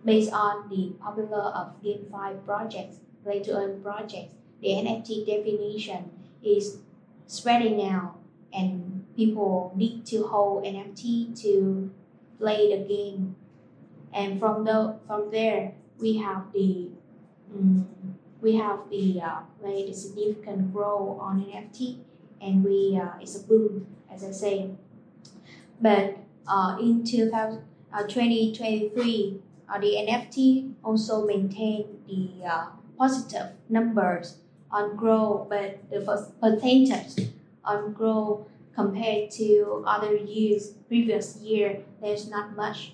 based 0.04 0.32
on 0.32 0.70
the 0.70 0.94
popular 1.02 1.52
of 1.52 1.82
GameFi 1.84 2.46
projects, 2.46 2.98
play 3.24 3.42
to 3.44 3.52
earn 3.56 3.82
projects, 3.82 4.34
the 4.62 4.70
NFT 4.70 5.26
definition 5.26 6.12
is 6.44 6.80
spreading 7.28 7.78
now 7.78 8.16
and 8.54 8.97
people 9.18 9.74
need 9.76 10.06
to 10.06 10.28
hold 10.28 10.64
NFT 10.64 11.36
to 11.42 11.92
play 12.38 12.70
the 12.72 12.88
game. 12.88 13.36
And 14.14 14.40
from 14.40 14.64
the 14.64 14.96
from 15.08 15.32
there, 15.32 15.74
we 16.00 16.18
have 16.18 16.54
the 16.54 16.92
um, 17.54 17.88
we 18.40 18.56
have 18.56 18.90
the 18.90 19.20
uh, 19.20 19.40
like 19.62 19.88
the 19.88 19.94
significant 19.94 20.72
growth 20.72 21.20
on 21.20 21.44
NFT, 21.44 21.98
and 22.40 22.64
we 22.64 22.98
uh, 23.02 23.18
it's 23.20 23.36
a 23.36 23.44
boom, 23.44 23.88
as 24.14 24.24
I 24.24 24.32
say. 24.32 24.70
But 25.82 26.18
uh, 26.48 26.78
in 26.80 27.04
2000, 27.04 27.62
uh, 27.94 28.04
2023, 28.04 29.42
uh, 29.70 29.80
the 29.80 29.94
NFT 30.08 30.74
also 30.84 31.26
maintain 31.26 31.86
the 32.08 32.46
uh, 32.46 32.68
positive 32.98 33.52
numbers 33.70 34.38
on 34.72 34.96
growth, 34.96 35.50
but 35.50 35.90
the 35.90 36.02
percentage 36.42 37.30
on 37.64 37.94
growth 37.94 38.48
compared 38.78 39.32
to 39.32 39.84
other 39.88 40.16
years, 40.16 40.76
previous 40.88 41.38
year, 41.38 41.82
there's 42.00 42.30
not 42.30 42.56
much. 42.56 42.94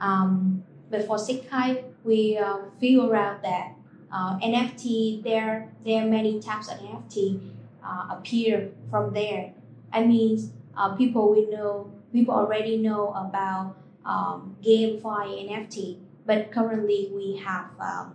Um, 0.00 0.64
but 0.90 1.06
for 1.06 1.18
SeekHYPE, 1.18 1.84
we 2.02 2.38
uh, 2.38 2.60
figure 2.80 3.14
out 3.14 3.42
that 3.42 3.74
uh, 4.10 4.38
NFT, 4.38 5.22
there, 5.22 5.70
there 5.84 6.02
are 6.02 6.08
many 6.08 6.40
types 6.40 6.72
of 6.72 6.78
NFT 6.78 7.52
uh, 7.84 8.16
appear 8.16 8.70
from 8.90 9.12
there. 9.12 9.52
I 9.92 10.04
mean, 10.04 10.50
uh, 10.74 10.96
people 10.96 11.30
we 11.30 11.44
know, 11.50 11.92
people 12.10 12.32
already 12.32 12.78
know 12.78 13.12
about 13.12 13.76
um, 14.06 14.56
GameFi 14.64 15.44
NFT, 15.44 15.98
but 16.24 16.50
currently 16.50 17.10
we 17.12 17.36
have, 17.44 17.66
um, 17.78 18.14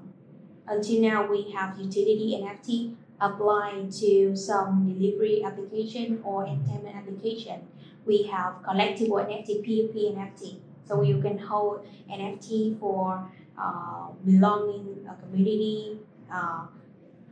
until 0.65 0.99
now, 0.99 1.30
we 1.30 1.52
have 1.52 1.78
utility 1.78 2.41
NFT, 2.41 2.95
applying 3.24 3.90
to 3.90 4.36
some 4.36 4.86
delivery 4.92 5.44
application 5.44 6.20
or 6.24 6.46
entertainment 6.46 6.96
application. 6.96 7.66
We 8.06 8.24
have 8.24 8.62
collectible 8.62 9.24
NFT, 9.24 9.64
P2P 9.64 10.16
NFT. 10.16 10.60
So 10.86 11.02
you 11.02 11.22
can 11.22 11.38
hold 11.38 11.88
NFT 12.12 12.78
for 12.80 13.32
uh, 13.58 14.08
belonging 14.26 15.08
a 15.10 15.16
community. 15.22 16.00
Uh, 16.32 16.66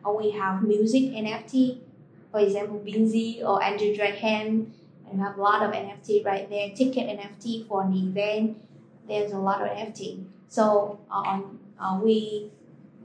or 0.06 0.18
we 0.18 0.32
have 0.32 0.64
music 0.64 1.12
NFT, 1.12 1.80
for 2.32 2.40
example, 2.40 2.80
Binz 2.80 3.44
or 3.44 3.62
Andrew 3.62 3.94
Dragon. 3.94 4.74
And 5.10 5.20
we 5.20 5.20
have 5.20 5.38
a 5.38 5.42
lot 5.42 5.62
of 5.62 5.74
NFT 5.74 6.24
right 6.26 6.50
there. 6.50 6.70
Ticket 6.74 7.20
NFT 7.20 7.68
for 7.68 7.84
an 7.84 7.94
event. 7.94 8.58
There's 9.08 9.34
a 9.34 9.38
lot 9.38 9.62
of 9.62 9.68
NFT. 9.68 10.24
So 10.48 11.00
uh, 11.12 11.42
uh, 11.78 12.00
we 12.02 12.50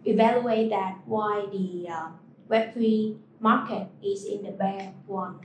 evaluate 0.04 0.70
that 0.70 0.98
why 1.04 1.46
the 1.50 1.88
uh, 1.90 2.08
Web3 2.48 3.18
market 3.40 3.88
is 4.02 4.24
in 4.24 4.42
the 4.42 4.52
bear 4.52 4.94
one. 5.06 5.40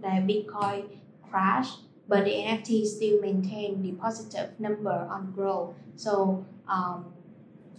The 0.00 0.24
Bitcoin 0.24 0.98
crash, 1.28 1.76
but 2.08 2.24
the 2.24 2.32
NFT 2.32 2.86
still 2.86 3.20
maintain 3.20 3.82
the 3.82 3.92
positive 3.92 4.58
number 4.58 5.06
on 5.10 5.32
growth. 5.32 5.74
So 5.96 6.44
um, 6.66 7.12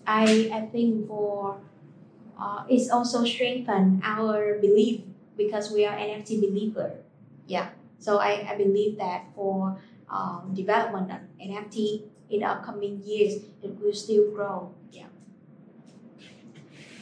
I 0.05 0.49
I 0.53 0.61
think 0.71 1.07
for 1.07 1.59
uh, 2.39 2.63
it's 2.69 2.89
also 2.89 3.23
strengthen 3.25 4.01
our 4.03 4.57
belief 4.59 5.01
because 5.37 5.71
we 5.71 5.85
are 5.85 5.95
NFT 5.95 6.41
believer. 6.41 7.03
Yeah. 7.45 7.69
So 7.99 8.17
I, 8.17 8.41
I 8.49 8.57
believe 8.57 8.97
that 8.97 9.29
for 9.35 9.77
um, 10.09 10.51
development 10.53 11.11
of 11.11 11.21
NFT 11.37 12.09
in 12.29 12.43
upcoming 12.43 13.01
years 13.05 13.43
it 13.61 13.77
will 13.77 13.93
still 13.93 14.31
grow. 14.31 14.73
Yeah. 14.91 15.10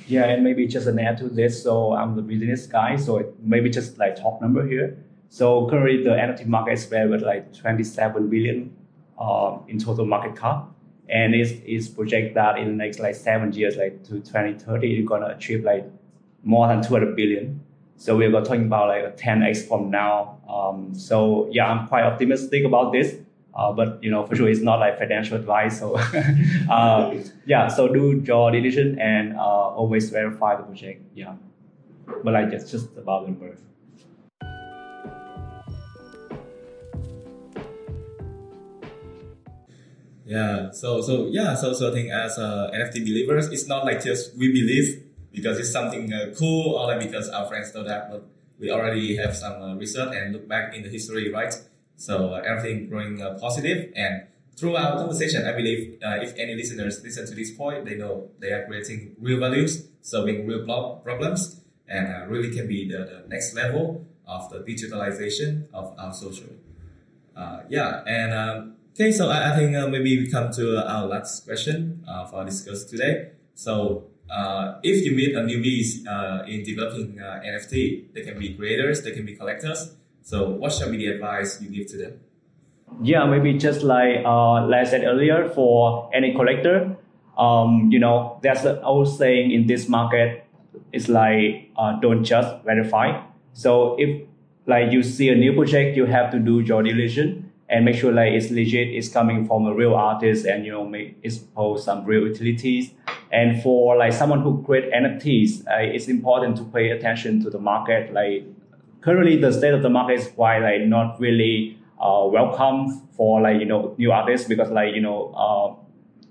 Yeah, 0.09 0.25
and 0.25 0.43
maybe 0.43 0.65
just 0.65 0.87
an 0.87 0.97
add 0.97 1.19
to 1.19 1.29
this. 1.29 1.61
So 1.61 1.93
I'm 1.93 2.15
the 2.15 2.23
business 2.23 2.65
guy, 2.65 2.95
so 2.95 3.31
maybe 3.43 3.69
just 3.69 3.99
like 3.99 4.15
top 4.15 4.41
number 4.41 4.67
here. 4.67 4.97
So 5.29 5.69
currently 5.69 6.03
the 6.03 6.09
NFT 6.09 6.47
market 6.47 6.73
is 6.73 6.85
valued 6.85 7.21
like 7.21 7.53
27 7.53 8.27
billion 8.27 8.75
uh, 9.19 9.59
in 9.67 9.77
total 9.77 10.07
market 10.07 10.35
cap, 10.35 10.65
and 11.09 11.35
it's, 11.35 11.51
it's 11.63 11.87
projected 11.87 12.33
that 12.33 12.57
in 12.57 12.65
the 12.65 12.73
next 12.73 12.97
like 12.97 13.13
seven 13.13 13.53
years, 13.53 13.77
like 13.77 14.03
to 14.05 14.13
2030, 14.13 14.87
you're 14.87 15.05
gonna 15.05 15.27
achieve 15.27 15.63
like 15.63 15.85
more 16.43 16.67
than 16.67 16.81
200 16.81 17.15
billion. 17.15 17.61
So 17.97 18.17
we're 18.17 18.31
talking 18.31 18.65
about 18.65 18.87
like 18.87 19.03
a 19.03 19.11
10x 19.11 19.67
from 19.67 19.91
now. 19.91 20.39
Um, 20.49 20.95
so 20.95 21.49
yeah, 21.51 21.69
I'm 21.69 21.87
quite 21.87 22.03
optimistic 22.03 22.65
about 22.65 22.93
this. 22.93 23.15
Uh, 23.59 23.73
but 23.73 24.01
you 24.01 24.09
know, 24.09 24.25
for 24.25 24.37
sure, 24.37 24.47
it's 24.47 24.61
not 24.61 24.79
like 24.79 24.97
financial 24.97 25.35
advice. 25.35 25.79
So 25.79 25.97
uh, 26.69 27.13
yeah, 27.45 27.67
so 27.67 27.89
do 27.89 28.23
your 28.23 28.51
diligence 28.51 28.97
and 29.01 29.35
uh, 29.35 29.75
always 29.75 30.09
verify 30.09 30.55
the 30.55 30.63
project. 30.63 31.03
Yeah, 31.13 31.35
but 32.23 32.31
like 32.31 32.51
just 32.51 32.71
just 32.71 32.95
about 32.95 33.25
the 33.25 33.31
number. 33.31 33.57
Yeah. 40.25 40.71
So 40.71 41.01
so 41.01 41.27
yeah. 41.27 41.53
So 41.55 41.73
so 41.73 41.91
I 41.91 41.93
think 41.93 42.11
as 42.11 42.37
uh, 42.37 42.71
NFT 42.73 43.03
believers, 43.03 43.47
it's 43.47 43.67
not 43.67 43.83
like 43.83 44.01
just 44.01 44.37
we 44.37 44.53
believe 44.53 45.03
because 45.33 45.59
it's 45.59 45.71
something 45.71 46.13
uh, 46.13 46.33
cool 46.39 46.75
or 46.75 46.87
like 46.87 47.01
because 47.01 47.27
our 47.27 47.45
friends 47.47 47.75
know 47.75 47.83
that, 47.83 48.09
but 48.09 48.23
we 48.57 48.71
already 48.71 49.17
have 49.17 49.35
some 49.35 49.61
uh, 49.61 49.75
research 49.75 50.15
and 50.15 50.31
look 50.31 50.47
back 50.47 50.73
in 50.73 50.83
the 50.83 50.89
history, 50.89 51.29
right? 51.29 51.53
So 51.99 52.33
uh, 52.33 52.41
everything 52.41 52.89
growing 52.89 53.21
uh, 53.21 53.37
positive 53.39 53.93
and 53.95 54.23
through 54.57 54.75
our 54.75 54.97
conversation, 54.97 55.45
I 55.45 55.53
believe 55.53 55.99
uh, 56.03 56.17
if 56.19 56.33
any 56.35 56.55
listeners 56.55 57.01
listen 57.03 57.27
to 57.27 57.35
this 57.35 57.51
point, 57.51 57.85
they 57.85 57.95
know 57.95 58.31
they 58.39 58.51
are 58.51 58.65
creating 58.65 59.15
real 59.19 59.39
values, 59.39 59.87
solving 60.01 60.47
real 60.47 60.65
problems, 60.65 61.61
and 61.87 62.07
uh, 62.07 62.25
really 62.27 62.53
can 62.53 62.67
be 62.67 62.89
the, 62.89 62.97
the, 62.97 63.23
next 63.29 63.53
level 63.53 64.05
of 64.27 64.49
the 64.49 64.59
digitalization 64.59 65.67
of 65.73 65.93
our 65.97 66.13
social. 66.13 66.49
yeah, 67.69 68.03
and 68.05 68.33
um, 68.33 68.75
Okay, 68.99 69.13
so 69.13 69.29
I, 69.29 69.53
I 69.53 69.55
think 69.55 69.77
uh, 69.77 69.87
maybe 69.87 70.19
we 70.19 70.29
come 70.29 70.51
to 70.51 70.85
our 70.85 71.07
last 71.07 71.45
question 71.45 72.03
uh, 72.05 72.25
for 72.25 72.43
our 72.43 72.45
discuss 72.45 72.83
today. 72.83 73.31
So, 73.55 74.07
uh, 74.29 74.75
if 74.83 75.05
you 75.05 75.15
meet 75.15 75.33
a 75.35 75.39
newbies 75.39 76.05
uh, 76.05 76.43
in 76.45 76.63
developing 76.63 77.17
uh, 77.17 77.39
NFT, 77.39 78.13
they 78.13 78.23
can 78.23 78.37
be 78.37 78.55
creators, 78.55 79.01
they 79.01 79.11
can 79.11 79.25
be 79.25 79.37
collectors. 79.37 79.95
So, 80.21 80.49
what 80.49 80.71
shall 80.73 80.91
be 80.91 80.97
the 80.97 81.07
advice 81.07 81.61
you 81.61 81.69
give 81.69 81.87
to 81.91 81.97
them? 81.97 82.19
Yeah, 83.01 83.25
maybe 83.25 83.53
just 83.57 83.83
like 83.83 84.23
uh, 84.25 84.65
like 84.67 84.87
I 84.87 84.89
said 84.89 85.03
earlier, 85.03 85.49
for 85.49 86.09
any 86.13 86.33
collector, 86.33 86.97
um, 87.37 87.89
you 87.91 87.99
know, 87.99 88.39
there's 88.41 88.65
an 88.65 88.79
old 88.83 89.07
saying 89.07 89.51
in 89.51 89.67
this 89.67 89.87
market. 89.87 90.45
It's 90.91 91.07
like 91.07 91.71
don't 92.01 92.23
just 92.23 92.63
verify. 92.63 93.21
So 93.53 93.95
if 93.99 94.27
like 94.65 94.91
you 94.91 95.03
see 95.03 95.29
a 95.29 95.35
new 95.35 95.53
project, 95.53 95.97
you 95.97 96.05
have 96.05 96.31
to 96.31 96.39
do 96.39 96.59
your 96.59 96.83
diligence 96.83 97.45
and 97.69 97.85
make 97.85 97.95
sure 97.95 98.11
like 98.11 98.33
it's 98.33 98.49
legit, 98.49 98.89
it's 98.89 99.09
coming 99.09 99.47
from 99.47 99.65
a 99.67 99.73
real 99.73 99.93
artist, 99.95 100.45
and 100.45 100.65
you 100.65 100.71
know 100.71 100.85
make 100.85 101.17
expose 101.23 101.85
some 101.85 102.03
real 102.03 102.27
utilities. 102.27 102.91
And 103.31 103.61
for 103.61 103.95
like 103.95 104.13
someone 104.13 104.41
who 104.41 104.63
create 104.63 104.91
NFTs, 104.91 105.67
uh, 105.67 105.93
it's 105.95 106.07
important 106.07 106.57
to 106.57 106.63
pay 106.63 106.89
attention 106.89 107.43
to 107.43 107.49
the 107.49 107.59
market. 107.59 108.11
Like 108.11 108.45
currently, 109.01 109.37
the 109.37 109.51
state 109.51 109.73
of 109.73 109.81
the 109.81 109.89
market 109.89 110.19
is 110.19 110.27
quite 110.27 110.59
like 110.59 110.87
not 110.87 111.19
really 111.19 111.77
uh, 111.99 112.25
welcome 112.25 113.07
for 113.15 113.41
like 113.41 113.59
you 113.59 113.65
know 113.65 113.95
new 113.97 114.11
artists 114.11 114.47
because 114.47 114.69
like 114.71 114.93
you 114.95 115.01
know 115.01 115.33
uh, 115.35 115.75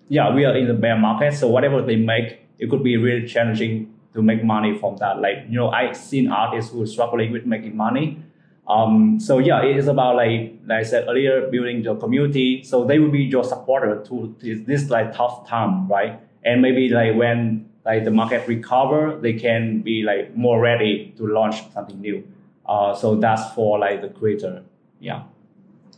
yeah 0.09 0.35
we 0.35 0.44
are 0.44 0.57
in 0.57 0.68
the 0.68 0.74
bear 0.74 0.96
market, 0.96 1.35
so 1.35 1.48
whatever 1.48 1.83
they 1.83 1.96
make, 1.96 2.40
it 2.59 2.70
could 2.70 2.83
be 2.83 2.96
really 2.96 3.26
challenging 3.26 3.94
to 4.14 4.22
make 4.22 4.42
money 4.44 4.76
from 4.78 4.96
that. 4.96 5.20
Like 5.20 5.44
you 5.48 5.57
know 5.57 5.70
I've 5.70 5.96
seen 5.96 6.31
artists 6.31 6.72
who 6.72 6.83
are 6.83 6.87
struggling 6.87 7.33
with 7.33 7.46
making 7.46 7.76
money 7.76 8.22
um, 8.68 9.18
so 9.18 9.38
yeah, 9.38 9.64
it 9.64 9.76
is 9.76 9.88
about 9.88 10.16
like, 10.16 10.54
like 10.66 10.81
I 10.81 10.83
said 10.83 11.09
earlier, 11.09 11.48
building 11.50 11.83
your 11.83 11.96
community. 11.96 12.62
So 12.62 12.85
they 12.85 12.98
will 12.98 13.11
be 13.11 13.22
your 13.22 13.42
supporter 13.42 14.04
to, 14.04 14.37
to 14.40 14.64
this 14.64 14.90
like 14.90 15.14
tough 15.14 15.48
time, 15.48 15.88
right? 15.88 16.20
And 16.44 16.61
maybe 16.61 16.90
like 16.90 17.16
when 17.16 17.68
like 17.87 18.04
the 18.04 18.11
market 18.11 18.46
recover, 18.46 19.18
they 19.18 19.33
can 19.33 19.81
be 19.81 20.02
like 20.02 20.37
more 20.37 20.61
ready 20.61 21.14
to 21.16 21.26
launch 21.26 21.57
something 21.72 21.98
new. 21.98 22.22
Uh, 22.68 22.94
so 22.94 23.16
that's 23.16 23.54
for 23.54 23.78
like 23.78 24.02
the 24.02 24.11
creator. 24.11 24.62
Yeah. 25.00 25.22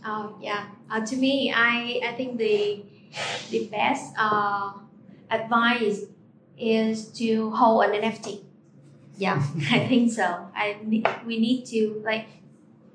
Oh 0.06 0.37
yeah. 0.40 0.68
Uh, 0.90 1.04
to 1.04 1.16
me, 1.16 1.52
I 1.52 2.00
I 2.06 2.12
think 2.14 2.38
the 2.38 2.85
the 3.50 3.66
best 3.66 4.14
uh, 4.16 4.72
advice 5.30 6.06
is 6.56 7.09
to 7.18 7.50
hold 7.50 7.85
an 7.85 7.92
NFT. 7.92 8.44
Yeah, 9.16 9.42
I 9.70 9.87
think 9.88 10.12
so. 10.12 10.48
I 10.54 10.78
we 11.26 11.38
need 11.40 11.66
to 11.66 12.00
like 12.04 12.26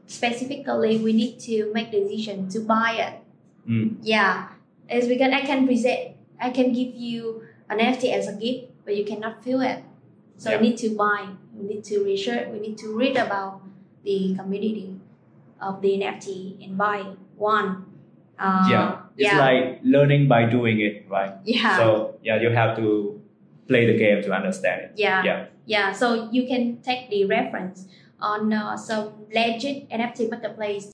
specifically 0.07 0.97
we 0.97 1.13
need 1.13 1.39
to 1.41 1.71
make 1.73 1.91
decision 1.91 2.47
to 2.49 2.59
buy 2.61 2.95
it. 2.95 3.13
Mm. 3.69 3.97
Yeah, 4.01 4.49
it's 4.88 5.07
because 5.07 5.33
I 5.33 5.41
can 5.41 5.65
present, 5.65 6.15
I 6.39 6.49
can 6.51 6.71
give 6.71 6.95
you 6.95 7.43
an 7.69 7.79
NFT 7.79 8.13
as 8.13 8.27
a 8.27 8.33
gift, 8.33 8.71
but 8.85 8.95
you 8.95 9.03
cannot 9.03 9.43
feel 9.43 9.61
it. 9.61 9.83
So 10.38 10.49
yeah. 10.49 10.57
I 10.57 10.61
need 10.61 10.77
to 10.77 10.95
buy. 10.95 11.29
We 11.53 11.75
need 11.75 11.83
to 11.85 12.03
research. 12.03 12.49
We 12.49 12.59
need 12.59 12.77
to 12.79 12.95
read 12.95 13.17
about 13.17 13.64
the 14.05 14.35
community 14.37 14.99
of 15.59 15.81
the 15.81 15.99
NFT 15.99 16.63
and 16.63 16.77
buy 16.77 17.03
one. 17.35 17.85
Uh, 18.37 18.67
yeah, 18.69 19.01
it's 19.17 19.33
yeah. 19.33 19.39
like 19.39 19.79
learning 19.83 20.27
by 20.27 20.45
doing 20.45 20.79
it, 20.79 21.05
right? 21.09 21.33
Yeah. 21.43 21.77
So 21.77 22.15
yeah, 22.21 22.39
you 22.39 22.49
have 22.51 22.77
to 22.77 23.19
play 23.67 23.85
the 23.85 23.97
game 23.97 24.21
to 24.23 24.31
understand 24.31 24.81
it. 24.81 24.91
Yeah. 24.95 25.23
Yeah. 25.23 25.45
Yeah. 25.65 25.91
So 25.91 26.29
you 26.31 26.47
can 26.47 26.81
take 26.81 27.09
the 27.09 27.25
reference 27.25 27.87
on 28.19 28.53
uh, 28.53 28.77
some 28.77 29.25
legit 29.33 29.89
NFT 29.89 30.29
marketplace 30.29 30.91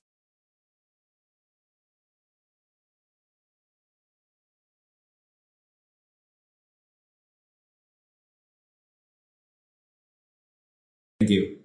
Thank 11.22 11.30
you. 11.30 11.61